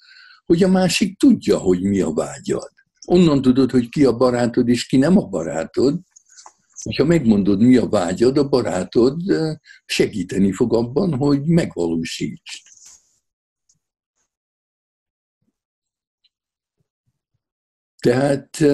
hogy 0.46 0.62
a 0.62 0.68
másik 0.68 1.18
tudja, 1.18 1.58
hogy 1.58 1.82
mi 1.82 2.00
a 2.00 2.12
vágyad. 2.12 2.70
Onnan 3.06 3.42
tudod, 3.42 3.70
hogy 3.70 3.88
ki 3.88 4.04
a 4.04 4.16
barátod, 4.16 4.68
és 4.68 4.86
ki 4.86 4.96
nem 4.96 5.18
a 5.18 5.26
barátod. 5.26 6.00
Ha 6.96 7.04
megmondod, 7.04 7.60
mi 7.60 7.76
a 7.76 7.88
vágyad, 7.88 8.38
a 8.38 8.48
barátod 8.48 9.22
segíteni 9.84 10.52
fog 10.52 10.74
abban, 10.74 11.14
hogy 11.14 11.44
megvalósítsd. 11.44 12.68
Tehát 18.00 18.64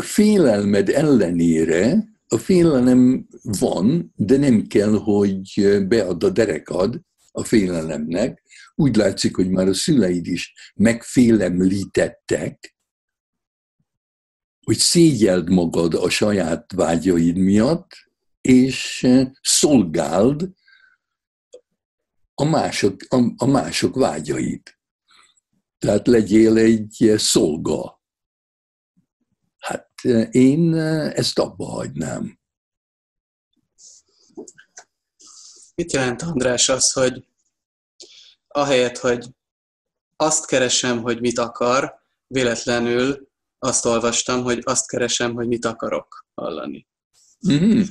félelmed 0.00 0.88
ellenére 0.88 2.04
a 2.28 2.38
félelem 2.38 3.26
van, 3.42 4.12
de 4.16 4.36
nem 4.36 4.66
kell, 4.66 4.98
hogy 4.98 5.78
bead 5.88 6.24
a 6.24 6.30
derekad 6.30 7.00
a 7.32 7.44
félelemnek. 7.44 8.42
Úgy 8.74 8.96
látszik, 8.96 9.36
hogy 9.36 9.50
már 9.50 9.68
a 9.68 9.74
szüleid 9.74 10.26
is 10.26 10.72
megfélemlítettek, 10.74 12.76
hogy 14.62 14.76
szégyeld 14.76 15.50
magad 15.50 15.94
a 15.94 16.10
saját 16.10 16.72
vágyaid 16.72 17.36
miatt, 17.36 17.90
és 18.40 19.08
szolgáld 19.42 20.50
a 22.34 22.44
mások, 22.44 22.96
a, 23.08 23.32
a 23.36 23.46
mások 23.46 23.94
vágyait. 23.94 24.78
Tehát 25.78 26.06
legyél 26.06 26.56
egy 26.56 27.14
szolga 27.16 28.01
én 30.30 30.74
ezt 31.14 31.38
abba 31.38 31.64
hagynám. 31.64 32.38
Mit 35.74 35.92
jelent, 35.92 36.22
András, 36.22 36.68
az, 36.68 36.92
hogy 36.92 37.24
ahelyett, 38.48 38.98
hogy 38.98 39.26
azt 40.16 40.46
keresem, 40.46 41.02
hogy 41.02 41.20
mit 41.20 41.38
akar, 41.38 41.94
véletlenül 42.26 43.28
azt 43.58 43.84
olvastam, 43.84 44.42
hogy 44.42 44.60
azt 44.62 44.88
keresem, 44.88 45.34
hogy 45.34 45.46
mit 45.46 45.64
akarok 45.64 46.26
hallani. 46.34 46.86
Mm-hmm. 47.48 47.82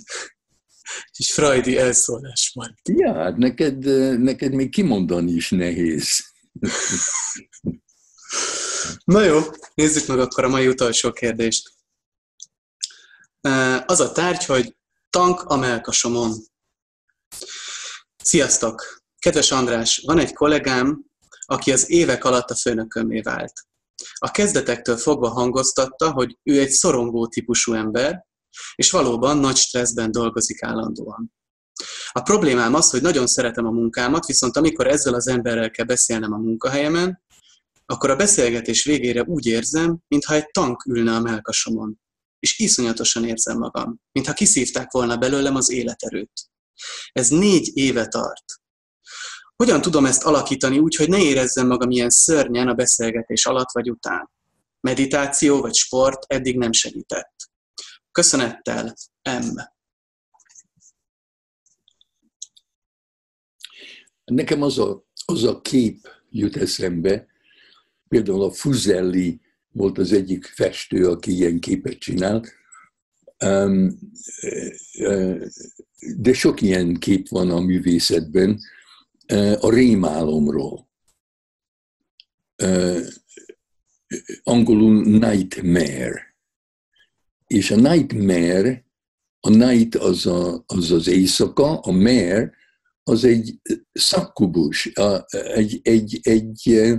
És 1.17 1.33
Freudi 1.33 1.77
elszólás 1.77 2.51
van. 2.53 2.79
Ja, 2.83 3.13
hát 3.13 3.37
neked, 3.37 3.77
neked 4.19 4.53
még 4.53 4.69
kimondani 4.69 5.31
is 5.31 5.49
nehéz. 5.49 6.25
Na 9.05 9.23
jó, 9.23 9.39
nézzük 9.73 10.07
meg 10.07 10.19
akkor 10.19 10.43
a 10.43 10.49
mai 10.49 10.67
utolsó 10.67 11.11
kérdést. 11.11 11.71
Az 13.85 13.99
a 13.99 14.11
tárgy, 14.11 14.45
hogy 14.45 14.75
tank 15.09 15.41
a 15.41 15.55
melkasomon. 15.55 16.33
Sziasztok! 18.23 19.01
Kedves 19.19 19.51
András, 19.51 20.03
van 20.05 20.19
egy 20.19 20.33
kollégám, 20.33 21.05
aki 21.45 21.71
az 21.71 21.89
évek 21.89 22.23
alatt 22.23 22.49
a 22.49 22.55
főnökömé 22.55 23.21
vált. 23.21 23.53
A 24.13 24.31
kezdetektől 24.31 24.97
fogva 24.97 25.29
hangoztatta, 25.29 26.11
hogy 26.11 26.37
ő 26.43 26.59
egy 26.59 26.69
szorongó 26.69 27.27
típusú 27.27 27.73
ember, 27.73 28.25
és 28.75 28.91
valóban 28.91 29.37
nagy 29.37 29.55
stresszben 29.55 30.11
dolgozik 30.11 30.63
állandóan. 30.63 31.33
A 32.11 32.21
problémám 32.21 32.73
az, 32.73 32.89
hogy 32.89 33.01
nagyon 33.01 33.27
szeretem 33.27 33.65
a 33.65 33.71
munkámat, 33.71 34.25
viszont 34.25 34.57
amikor 34.57 34.87
ezzel 34.87 35.13
az 35.13 35.27
emberrel 35.27 35.71
kell 35.71 35.85
beszélnem 35.85 36.33
a 36.33 36.37
munkahelyemen, 36.37 37.21
akkor 37.85 38.09
a 38.09 38.15
beszélgetés 38.15 38.83
végére 38.83 39.23
úgy 39.23 39.45
érzem, 39.45 39.97
mintha 40.07 40.33
egy 40.33 40.51
tank 40.51 40.85
ülne 40.85 41.15
a 41.15 41.19
melkasomon 41.19 42.00
és 42.41 42.59
iszonyatosan 42.59 43.25
érzem 43.25 43.57
magam, 43.57 44.01
mintha 44.11 44.33
kiszívták 44.33 44.91
volna 44.91 45.17
belőlem 45.17 45.55
az 45.55 45.69
életerőt. 45.69 46.49
Ez 47.11 47.29
négy 47.29 47.71
éve 47.73 48.07
tart. 48.07 48.43
Hogyan 49.55 49.81
tudom 49.81 50.05
ezt 50.05 50.23
alakítani 50.23 50.79
úgy, 50.79 50.95
hogy 50.95 51.09
ne 51.09 51.19
érezzem 51.19 51.67
magam 51.67 51.91
ilyen 51.91 52.09
szörnyen 52.09 52.67
a 52.67 52.73
beszélgetés 52.73 53.45
alatt 53.45 53.71
vagy 53.71 53.89
után? 53.89 54.29
Meditáció 54.79 55.61
vagy 55.61 55.75
sport 55.75 56.23
eddig 56.27 56.57
nem 56.57 56.71
segített. 56.71 57.33
Köszönettel, 58.11 58.95
M. 59.23 59.59
Nekem 64.23 64.61
az 64.61 64.77
a, 64.79 65.05
az 65.25 65.43
a 65.43 65.61
kép 65.61 66.07
jut 66.29 66.55
eszembe, 66.55 67.27
például 68.07 68.43
a 68.43 68.51
Fuzelli 68.51 69.41
volt 69.71 69.97
az 69.97 70.11
egyik 70.11 70.45
festő, 70.45 71.07
aki 71.07 71.31
ilyen 71.31 71.59
képet 71.59 71.97
csinált. 71.97 72.53
De 76.17 76.33
sok 76.33 76.61
ilyen 76.61 76.93
kép 76.93 77.27
van 77.27 77.49
a 77.49 77.59
művészetben 77.59 78.59
a 79.59 79.69
rémálomról. 79.69 80.89
Angolul 84.43 85.03
nightmare. 85.03 86.35
És 87.47 87.71
a 87.71 87.75
nightmare, 87.75 88.85
a 89.39 89.49
night 89.49 89.95
az 89.95 90.25
a, 90.25 90.63
az, 90.67 90.91
az 90.91 91.07
éjszaka, 91.07 91.79
a 91.79 91.91
mare 91.91 92.53
az 93.03 93.23
egy 93.23 93.59
szakkubus, 93.91 94.85
egy, 94.85 95.79
egy, 95.83 96.19
egy, 96.21 96.21
egy 96.21 96.97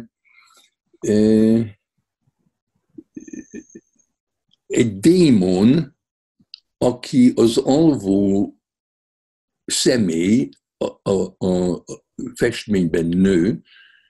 egy 4.67 4.99
démon, 4.99 5.97
aki 6.79 7.33
az 7.35 7.57
alvó 7.57 8.55
személy, 9.65 10.49
a, 10.77 11.11
a, 11.11 11.47
a 11.47 11.85
festményben 12.35 13.07
nő, 13.07 13.63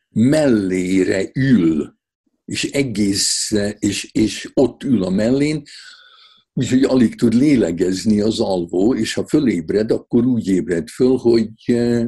mellére 0.08 1.30
ül, 1.34 1.96
és 2.44 2.64
egész, 2.64 3.52
és, 3.78 4.10
és 4.12 4.50
ott 4.54 4.82
ül 4.82 5.02
a 5.02 5.10
mellén, 5.10 5.62
úgyhogy 6.52 6.82
alig 6.84 7.14
tud 7.14 7.34
lélegezni 7.34 8.20
az 8.20 8.40
alvó, 8.40 8.94
és 8.94 9.14
ha 9.14 9.26
fölébred, 9.26 9.90
akkor 9.90 10.26
úgy 10.26 10.48
ébred 10.48 10.88
föl, 10.88 11.16
hogy 11.16 11.50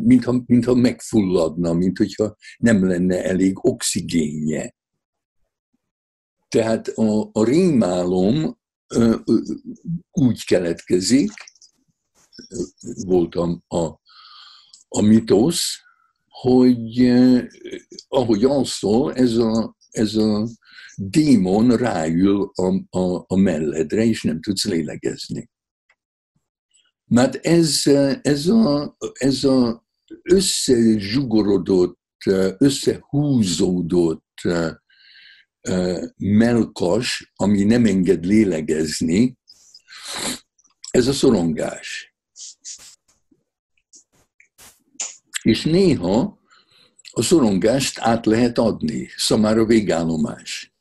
mintha, 0.03 0.43
mintha 0.47 0.75
megfulladna, 0.75 1.73
mint 1.73 1.99
hogyha 1.99 2.37
nem 2.59 2.87
lenne 2.87 3.25
elég 3.25 3.65
oxigénje. 3.67 4.75
Tehát 6.55 6.89
a, 6.89 7.31
a 7.33 7.45
rémálom 7.45 8.59
úgy 10.11 10.45
keletkezik, 10.45 11.33
volt 13.05 13.35
a, 13.35 13.63
a, 13.69 14.01
a 14.89 15.01
mitosz, 15.01 15.65
hogy 16.29 17.13
ahogy 18.09 18.45
alszol, 18.45 19.15
ez 19.15 19.37
a, 19.37 19.77
ez 19.91 20.15
a 20.15 20.49
démon 20.97 21.77
ráül 21.77 22.51
a, 22.55 22.99
a, 22.99 23.25
a 23.27 23.37
melledre, 23.37 24.05
és 24.05 24.23
nem 24.23 24.41
tudsz 24.41 24.65
lélegezni. 24.65 25.51
Mert 27.05 27.35
ez, 27.35 27.83
ez, 28.23 28.47
a, 28.47 28.97
ez 29.13 29.45
a 29.45 29.87
összezsugorodott, 30.23 32.01
összehúzódott 32.59 34.41
melkas, 36.17 37.33
ami 37.35 37.65
nem 37.65 37.85
enged 37.85 38.25
lélegezni, 38.25 39.39
ez 40.91 41.07
a 41.07 41.13
szorongás. 41.13 42.15
És 45.43 45.65
néha 45.65 46.39
a 47.11 47.23
szorongást 47.23 47.99
át 47.99 48.27
lehet 48.27 48.59
adni, 48.59 49.09
szamára 49.17 49.65
végállomás. 49.65 50.75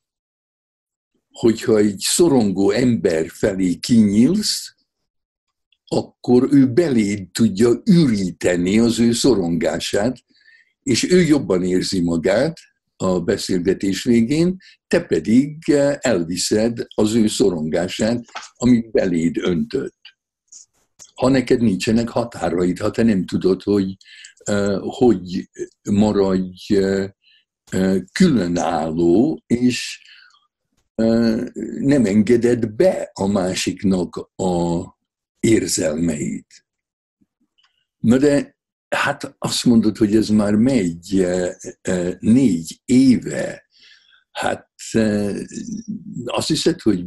Hogyha 1.32 1.78
egy 1.78 2.00
szorongó 2.00 2.72
ember 2.72 3.30
felé 3.30 3.76
kinyílsz, 3.76 4.76
akkor 5.86 6.48
ő 6.52 6.74
beléd 6.74 7.30
tudja 7.32 7.82
üríteni 7.86 8.80
az 8.80 9.00
ő 9.00 9.12
szorongását, 9.14 10.18
és 10.84 11.12
ő 11.12 11.22
jobban 11.22 11.64
érzi 11.64 12.00
magát 12.00 12.60
a 12.98 13.20
beszélgetés 13.20 14.04
végén, 14.04 14.58
te 14.88 15.06
pedig 15.06 15.58
elviszed 16.00 16.86
az 16.96 17.14
ő 17.14 17.28
szorongását, 17.28 18.26
amit 18.54 18.92
beléd 18.92 19.38
öntött. 19.38 20.02
Ha 21.16 21.30
neked 21.30 21.62
nincsenek 21.62 22.10
határaid, 22.10 22.80
ha 22.80 22.92
te 22.92 23.04
nem 23.04 23.26
tudod, 23.26 23.64
hogy 23.64 23.98
hogy 24.80 25.50
maradj 25.90 26.80
különálló, 28.12 29.44
és 29.48 30.02
nem 31.80 32.06
engeded 32.06 32.68
be 32.68 33.12
a 33.14 33.26
másiknak 33.26 34.30
a 34.36 34.84
érzelmeit. 35.40 36.66
Na 37.98 38.18
de 38.18 38.53
hát 38.96 39.36
azt 39.40 39.66
mondod, 39.66 39.98
hogy 39.98 40.16
ez 40.16 40.30
már 40.30 40.56
megy 40.56 41.28
négy 42.20 42.82
éve. 42.86 43.64
Hát 44.32 44.70
azt 46.26 46.48
hiszed, 46.48 46.82
hogy 46.82 47.06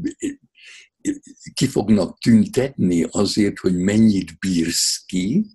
ki 1.55 1.67
fognak 1.67 2.19
tüntetni 2.19 3.07
azért, 3.11 3.59
hogy 3.59 3.77
mennyit 3.77 4.39
bírsz 4.39 5.05
ki? 5.07 5.47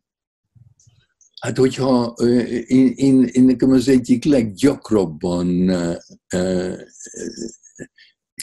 Hát, 1.40 1.58
hogyha 1.58 2.14
én, 2.66 2.94
én, 2.96 3.24
én 3.24 3.44
nekem 3.44 3.72
az 3.72 3.88
egyik 3.88 4.24
leggyakrabban 4.24 5.72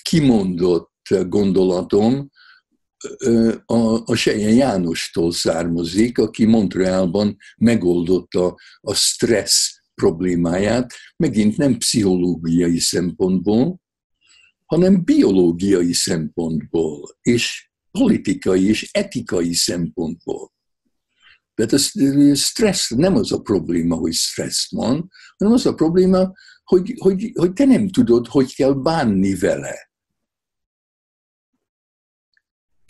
kimondott 0.02 0.96
gondolatom 1.28 2.30
a, 3.66 4.02
a 4.04 4.14
Sejen 4.14 4.54
Jánostól 4.54 5.32
származik, 5.32 6.18
aki 6.18 6.44
Montrealban 6.44 7.36
megoldotta 7.56 8.56
a 8.80 8.94
stressz 8.94 9.82
problémáját, 9.94 10.94
megint 11.16 11.56
nem 11.56 11.76
pszichológiai 11.76 12.78
szempontból, 12.78 13.80
hanem 14.66 15.04
biológiai 15.04 15.92
szempontból, 15.92 17.16
és 17.22 17.70
politikai 17.90 18.68
és 18.68 18.90
etikai 18.92 19.54
szempontból. 19.54 20.52
Tehát 21.54 21.72
a 21.72 21.78
stressz 22.34 22.90
nem 22.90 23.14
az 23.14 23.32
a 23.32 23.40
probléma, 23.40 23.94
hogy 23.94 24.12
stressz 24.12 24.70
van, 24.70 25.10
hanem 25.36 25.54
az 25.54 25.66
a 25.66 25.74
probléma, 25.74 26.32
hogy, 26.64 26.94
hogy, 26.98 27.30
hogy 27.34 27.52
te 27.52 27.64
nem 27.64 27.88
tudod, 27.88 28.26
hogy 28.26 28.54
kell 28.54 28.72
bánni 28.72 29.34
vele. 29.34 29.87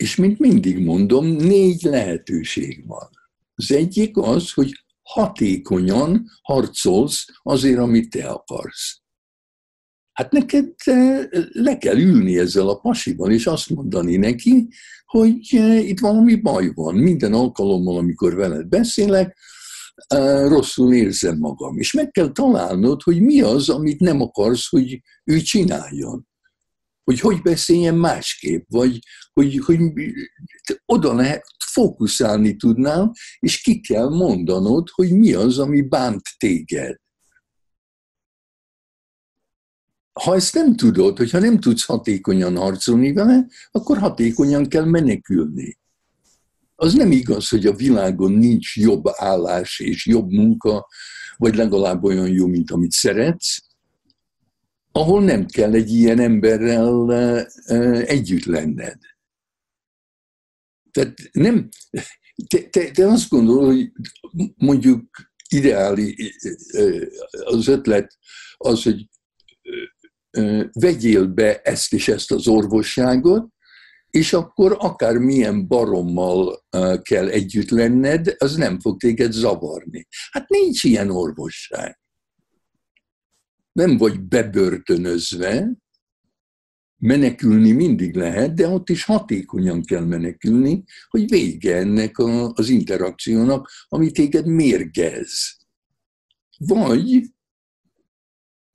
És 0.03 0.15
mint 0.15 0.39
mindig 0.39 0.79
mondom, 0.79 1.25
négy 1.25 1.83
lehetőség 1.83 2.87
van. 2.87 3.09
Az 3.55 3.71
egyik 3.71 4.17
az, 4.17 4.51
hogy 4.51 4.71
hatékonyan 5.01 6.25
harcolsz 6.41 7.25
azért, 7.43 7.77
amit 7.79 8.09
te 8.09 8.27
akarsz. 8.27 9.01
Hát 10.11 10.31
neked 10.31 10.73
eh, 10.83 11.25
le 11.51 11.77
kell 11.77 11.97
ülni 11.97 12.37
ezzel 12.37 12.69
a 12.69 12.79
pasival, 12.79 13.31
és 13.31 13.47
azt 13.47 13.69
mondani 13.69 14.15
neki, 14.15 14.67
hogy 15.05 15.47
eh, 15.51 15.87
itt 15.87 15.99
valami 15.99 16.35
baj 16.35 16.71
van. 16.73 16.95
Minden 16.95 17.33
alkalommal, 17.33 17.97
amikor 17.97 18.35
veled 18.35 18.67
beszélek, 18.67 19.37
eh, 20.07 20.47
rosszul 20.47 20.93
érzem 20.93 21.37
magam. 21.37 21.77
És 21.77 21.93
meg 21.93 22.11
kell 22.11 22.31
találnod, 22.31 23.01
hogy 23.01 23.21
mi 23.21 23.41
az, 23.41 23.69
amit 23.69 23.99
nem 23.99 24.21
akarsz, 24.21 24.69
hogy 24.69 25.01
ő 25.23 25.37
csináljon. 25.41 26.28
Hogy 27.09 27.19
hogy 27.19 27.41
beszéljen 27.41 27.95
másképp, 27.95 28.63
vagy 28.67 28.99
hogy, 29.33 29.57
hogy 29.65 29.79
oda 30.85 31.13
lehet, 31.13 31.45
fókuszálni 31.71 32.55
tudnál, 32.55 33.13
és 33.39 33.61
ki 33.61 33.79
kell 33.79 34.09
mondanod, 34.09 34.89
hogy 34.89 35.11
mi 35.11 35.33
az, 35.33 35.59
ami 35.59 35.81
bánt 35.81 36.21
téged. 36.37 36.95
ha 40.23 40.35
ezt 40.35 40.53
nem 40.53 40.75
tudod, 40.75 41.17
hogyha 41.17 41.39
nem 41.39 41.59
tudsz 41.59 41.85
hatékonyan 41.85 42.57
harcolni 42.57 43.13
vele, 43.13 43.47
akkor 43.71 43.97
hatékonyan 43.97 44.67
kell 44.67 44.85
menekülni. 44.85 45.77
Az 46.75 46.93
nem 46.93 47.11
igaz, 47.11 47.49
hogy 47.49 47.65
a 47.65 47.75
világon 47.75 48.31
nincs 48.31 48.77
jobb 48.77 49.03
állás 49.05 49.79
és 49.79 50.05
jobb 50.05 50.31
munka, 50.31 50.87
vagy 51.37 51.55
legalább 51.55 52.03
olyan 52.03 52.27
jó, 52.27 52.47
mint 52.47 52.71
amit 52.71 52.91
szeretsz, 52.91 53.68
ahol 54.91 55.23
nem 55.23 55.45
kell 55.45 55.73
egy 55.73 55.89
ilyen 55.89 56.19
emberrel 56.19 57.11
együtt 58.05 58.45
lenned. 58.45 58.97
Tehát 60.91 61.13
nem, 61.31 61.69
te, 62.47 62.63
te, 62.69 62.91
te 62.91 63.07
azt 63.07 63.29
gondolod, 63.29 63.65
hogy 63.65 63.91
mondjuk 64.55 65.05
ideáli 65.49 66.33
az 67.43 67.67
ötlet 67.67 68.17
az, 68.57 68.83
hogy 68.83 69.09
vegyél 70.71 71.27
be 71.27 71.61
ezt 71.61 71.93
és 71.93 72.07
ezt 72.07 72.31
az 72.31 72.47
orvosságot, 72.47 73.47
és 74.09 74.33
akkor 74.33 74.75
akár 74.79 75.17
milyen 75.17 75.67
barommal 75.67 76.65
kell 77.01 77.27
együtt 77.27 77.69
lenned, 77.69 78.35
az 78.37 78.55
nem 78.55 78.79
fog 78.79 78.99
téged 78.99 79.31
zavarni. 79.31 80.07
Hát 80.31 80.49
nincs 80.49 80.83
ilyen 80.83 81.09
orvosság. 81.09 81.99
Nem 83.71 83.97
vagy 83.97 84.21
bebörtönözve, 84.21 85.71
menekülni 86.99 87.71
mindig 87.71 88.15
lehet, 88.15 88.53
de 88.53 88.67
ott 88.67 88.89
is 88.89 89.03
hatékonyan 89.03 89.83
kell 89.83 90.05
menekülni, 90.05 90.83
hogy 91.07 91.29
vége 91.29 91.75
ennek 91.75 92.17
az 92.53 92.69
interakciónak, 92.69 93.69
ami 93.87 94.11
téged 94.11 94.45
mérgez. 94.47 95.57
Vagy 96.57 97.21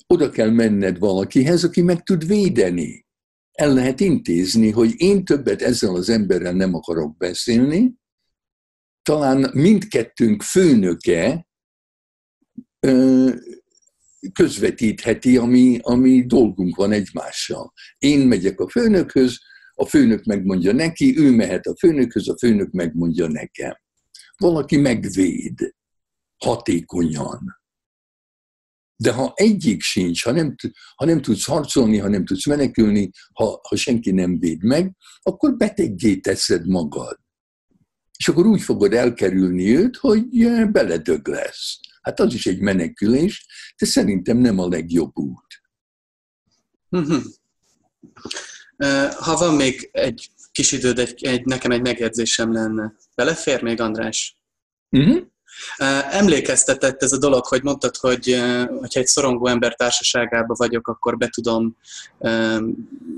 oda 0.06 0.30
kell 0.30 0.50
menned 0.50 0.98
valakihez, 0.98 1.64
aki 1.64 1.82
meg 1.82 2.02
tud 2.02 2.26
védeni. 2.26 3.06
El 3.52 3.74
lehet 3.74 4.00
intézni, 4.00 4.70
hogy 4.70 4.94
én 4.96 5.24
többet 5.24 5.62
ezzel 5.62 5.94
az 5.94 6.08
emberrel 6.08 6.52
nem 6.52 6.74
akarok 6.74 7.16
beszélni, 7.16 7.94
talán 9.02 9.50
mindkettőnk 9.52 10.42
főnöke 10.42 11.48
közvetítheti, 14.32 15.36
ami, 15.36 15.78
ami 15.82 16.26
dolgunk 16.26 16.76
van 16.76 16.92
egymással. 16.92 17.72
Én 17.98 18.18
megyek 18.18 18.60
a 18.60 18.68
főnökhöz, 18.68 19.38
a 19.74 19.86
főnök 19.86 20.24
megmondja 20.24 20.72
neki, 20.72 21.18
ő 21.18 21.30
mehet 21.30 21.66
a 21.66 21.76
főnökhöz, 21.76 22.28
a 22.28 22.36
főnök 22.38 22.70
megmondja 22.70 23.26
nekem. 23.28 23.76
Valaki 24.36 24.76
megvéd 24.76 25.74
hatékonyan. 26.44 27.62
De 28.96 29.12
ha 29.12 29.32
egyik 29.36 29.80
sincs, 29.80 30.24
ha 30.24 30.30
nem, 30.30 30.54
ha 30.94 31.04
nem 31.04 31.22
tudsz 31.22 31.44
harcolni, 31.44 31.98
ha 31.98 32.08
nem 32.08 32.24
tudsz 32.24 32.46
menekülni, 32.46 33.10
ha, 33.32 33.60
ha 33.68 33.76
senki 33.76 34.10
nem 34.10 34.38
véd 34.38 34.62
meg, 34.62 34.96
akkor 35.22 35.56
beteggé 35.56 36.16
teszed 36.16 36.66
magad. 36.66 37.18
És 38.18 38.28
akkor 38.28 38.46
úgy 38.46 38.60
fogod 38.60 38.92
elkerülni 38.92 39.76
őt, 39.76 39.96
hogy 39.96 40.26
beledög 40.70 41.28
lesz. 41.28 41.80
Hát 42.04 42.20
az 42.20 42.34
is 42.34 42.46
egy 42.46 42.60
menekülés, 42.60 43.46
de 43.78 43.86
szerintem 43.86 44.36
nem 44.36 44.58
a 44.58 44.68
legjobb 44.68 45.18
út. 45.18 45.62
Mhm. 46.88 47.16
Ha 49.18 49.36
van 49.36 49.54
még 49.54 49.88
egy 49.92 50.30
kis 50.52 50.72
időd, 50.72 50.98
egy, 50.98 51.24
egy, 51.24 51.44
nekem 51.44 51.70
egy 51.70 51.80
megjegyzésem 51.80 52.52
lenne. 52.52 52.94
Belefér 53.14 53.62
még, 53.62 53.80
András? 53.80 54.38
Uh-huh. 54.90 55.22
Emlékeztetett 56.10 57.02
ez 57.02 57.12
a 57.12 57.18
dolog, 57.18 57.46
hogy 57.46 57.62
mondtad, 57.62 57.96
hogy 57.96 58.42
hogyha 58.78 59.00
egy 59.00 59.06
szorongó 59.06 59.46
ember 59.46 59.74
társaságában 59.74 60.56
vagyok, 60.58 60.88
akkor 60.88 61.16
be 61.16 61.28
tudom, 61.28 61.76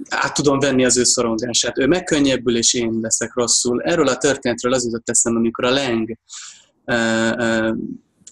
át 0.08 0.34
tudom 0.34 0.58
venni 0.58 0.84
az 0.84 0.96
ő 0.96 1.04
szorongását. 1.04 1.78
Ő 1.78 1.86
megkönnyebbül, 1.86 2.56
és 2.56 2.74
én 2.74 2.98
leszek 3.00 3.34
rosszul. 3.34 3.82
Erről 3.82 4.08
a 4.08 4.16
történetről 4.16 4.72
az 4.72 4.84
jutott 4.84 5.08
eszembe, 5.08 5.38
amikor 5.38 5.64
a 5.64 5.70
Leng 5.70 6.18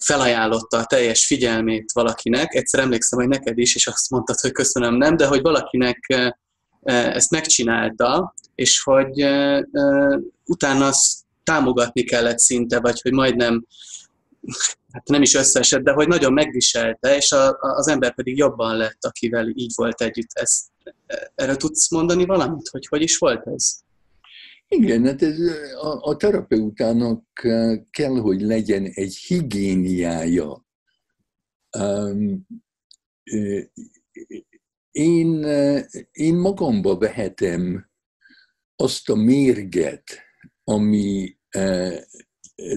felajánlotta 0.01 0.77
a 0.77 0.85
teljes 0.85 1.25
figyelmét 1.25 1.91
valakinek. 1.93 2.53
Egyszer 2.53 2.79
emlékszem, 2.79 3.19
hogy 3.19 3.27
neked 3.27 3.57
is, 3.57 3.75
és 3.75 3.87
azt 3.87 4.09
mondtad, 4.09 4.39
hogy 4.39 4.51
köszönöm, 4.51 4.95
nem, 4.95 5.17
de 5.17 5.27
hogy 5.27 5.41
valakinek 5.41 6.31
ezt 6.83 7.31
megcsinálta, 7.31 8.33
és 8.55 8.81
hogy 8.81 9.25
utána 10.45 10.85
azt 10.85 11.17
támogatni 11.43 12.03
kellett 12.03 12.39
szinte, 12.39 12.79
vagy 12.79 13.01
hogy 13.01 13.13
majdnem 13.13 13.65
hát 14.91 15.07
nem 15.07 15.21
is 15.21 15.33
összeesett, 15.33 15.81
de 15.81 15.91
hogy 15.91 16.07
nagyon 16.07 16.33
megviselte, 16.33 17.15
és 17.15 17.31
a, 17.31 17.57
az 17.59 17.87
ember 17.87 18.15
pedig 18.15 18.37
jobban 18.37 18.77
lett, 18.77 19.05
akivel 19.05 19.47
így 19.47 19.71
volt 19.75 20.01
együtt. 20.01 20.29
Ezt, 20.33 20.61
erre 21.35 21.55
tudsz 21.55 21.91
mondani 21.91 22.25
valamit, 22.25 22.67
hogy 22.67 22.87
hogy 22.87 23.01
is 23.01 23.17
volt 23.17 23.47
ez? 23.47 23.83
Igen, 24.67 25.05
hát 25.05 25.21
ez 25.21 25.39
a, 25.81 26.01
a 26.01 26.17
terapeutának 26.17 27.23
kell, 27.89 28.19
hogy 28.19 28.41
legyen 28.41 28.85
egy 28.85 29.15
higiéniája 29.15 30.65
én, 34.91 35.43
én 36.11 36.35
magamba 36.35 36.97
vehetem 36.97 37.89
azt 38.75 39.09
a 39.09 39.15
mérget, 39.15 40.03
ami 40.63 41.37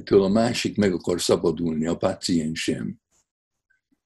től 0.05 0.22
a 0.22 0.29
másik 0.29 0.77
meg 0.77 0.92
akar 0.92 1.20
szabadulni, 1.20 1.87
a 1.87 1.96
páciensem. 1.96 3.01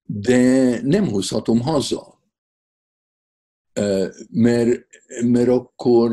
De 0.02 0.80
nem 0.82 1.08
hozhatom 1.08 1.60
haza. 1.60 2.20
Mert, 4.30 4.86
mert 5.24 5.48
akkor, 5.48 6.10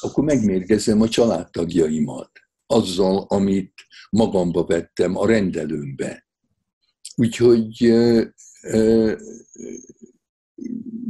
akkor 0.00 0.24
megmérgezem 0.24 1.00
a 1.00 1.08
családtagjaimat 1.08 2.30
azzal, 2.66 3.24
amit 3.28 3.72
magamba 4.10 4.64
vettem 4.64 5.16
a 5.16 5.26
rendelőmbe. 5.26 6.26
Úgyhogy 7.16 7.94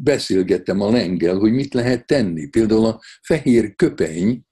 beszélgettem 0.03 0.81
a 0.81 0.91
lengel, 0.91 1.39
hogy 1.39 1.53
mit 1.53 1.75
lehet 1.75 2.07
tenni. 2.07 2.49
Például 2.49 2.85
a 2.87 3.01
fehér 3.23 3.75
köpeny, 3.75 4.43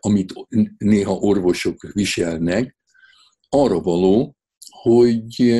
amit 0.00 0.32
néha 0.78 1.14
orvosok 1.14 1.92
viselnek, 1.92 2.76
arra 3.48 3.80
való, 3.80 4.36
hogy 4.82 5.54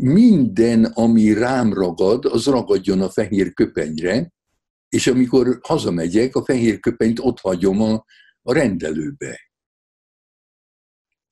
minden, 0.00 0.84
ami 0.84 1.32
rám 1.32 1.72
ragad, 1.72 2.24
az 2.24 2.44
ragadjon 2.44 3.00
a 3.00 3.10
fehér 3.10 3.52
köpenyre, 3.52 4.32
és 4.88 5.06
amikor 5.06 5.58
hazamegyek, 5.62 6.36
a 6.36 6.44
fehér 6.44 6.80
köpenyt 6.80 7.18
ott 7.18 7.38
hagyom 7.40 7.82
a, 7.82 8.04
a 8.42 8.52
rendelőbe. 8.52 9.40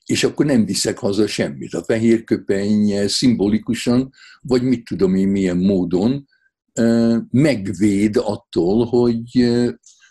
És 0.05 0.23
akkor 0.23 0.45
nem 0.45 0.65
viszek 0.65 0.97
haza 0.97 1.27
semmit. 1.27 1.73
A 1.73 1.83
fehér 1.83 2.23
köpeny 2.23 3.07
szimbolikusan, 3.07 4.09
vagy 4.41 4.63
mit 4.63 4.85
tudom 4.85 5.15
én 5.15 5.27
milyen 5.27 5.57
módon 5.57 6.27
megvéd 7.29 8.15
attól, 8.15 8.85
hogy, 8.85 9.49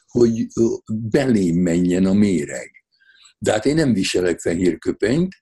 hogy 0.06 0.46
belém 0.92 1.56
menjen 1.56 2.04
a 2.04 2.12
méreg. 2.12 2.70
De 3.38 3.52
hát 3.52 3.66
én 3.66 3.74
nem 3.74 3.92
viselek 3.92 4.40
fehér 4.40 4.78
köpenyt, 4.78 5.35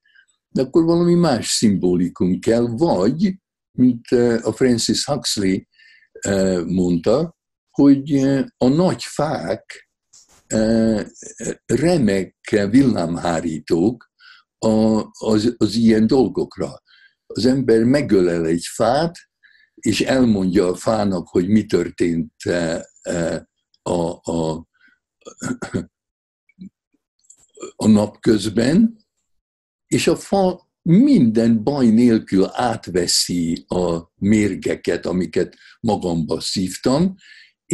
de 0.48 0.62
akkor 0.62 0.84
valami 0.84 1.14
más 1.14 1.46
szimbolikum 1.46 2.40
kell, 2.40 2.66
vagy, 2.66 3.34
mint 3.78 4.06
a 4.42 4.52
Francis 4.52 5.04
Huxley 5.04 5.58
mondta, 6.66 7.36
hogy 7.74 8.14
a 8.56 8.68
nagy 8.68 9.02
fák 9.02 9.88
remek 11.66 12.37
villámhárítók 12.70 14.12
az, 15.18 15.54
az 15.56 15.74
ilyen 15.74 16.06
dolgokra. 16.06 16.82
Az 17.26 17.46
ember 17.46 17.84
megölel 17.84 18.46
egy 18.46 18.64
fát, 18.64 19.18
és 19.74 20.00
elmondja 20.00 20.66
a 20.66 20.74
fának, 20.74 21.28
hogy 21.28 21.48
mi 21.48 21.66
történt 21.66 22.42
a, 23.82 24.30
a, 24.32 24.66
a 27.76 27.87
nap 27.87 28.20
közben, 28.20 28.96
és 29.87 30.06
a 30.06 30.16
fa 30.16 30.72
minden 30.82 31.62
baj 31.62 31.87
nélkül 31.87 32.48
átveszi 32.52 33.64
a 33.68 34.12
mérgeket, 34.14 35.06
amiket 35.06 35.56
magamba 35.80 36.40
szívtam, 36.40 37.14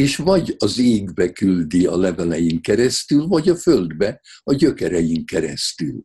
és 0.01 0.17
vagy 0.17 0.55
az 0.59 0.79
égbe 0.79 1.33
küldi 1.33 1.87
a 1.87 1.97
levelein 1.97 2.61
keresztül, 2.63 3.27
vagy 3.27 3.49
a 3.49 3.57
földbe 3.57 4.21
a 4.43 4.53
gyökerein 4.53 5.27
keresztül. 5.27 6.03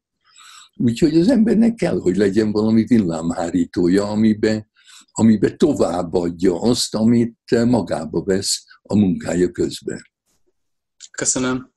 Úgyhogy 0.76 1.20
az 1.20 1.30
embernek 1.30 1.76
kell, 1.76 2.00
hogy 2.00 2.16
legyen 2.18 2.52
valami 2.52 2.84
villámhárítója, 2.84 4.08
amiben 4.08 4.74
amibe 5.18 5.56
továbbadja 5.56 6.62
azt, 6.62 6.96
amit 6.96 7.66
magába 7.66 8.24
vesz 8.24 8.64
a 8.82 8.96
munkája 8.96 9.52
közben. 9.52 10.02
Köszönöm. 11.12 11.72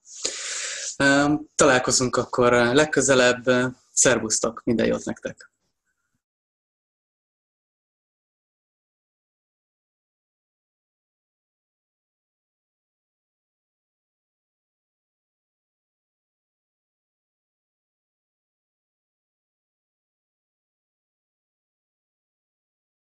Találkozunk 1.54 2.16
akkor 2.16 2.52
legközelebb. 2.52 3.44
Szervusztok, 3.92 4.62
minden 4.64 4.87
jót 4.87 5.04
nektek! 5.04 5.50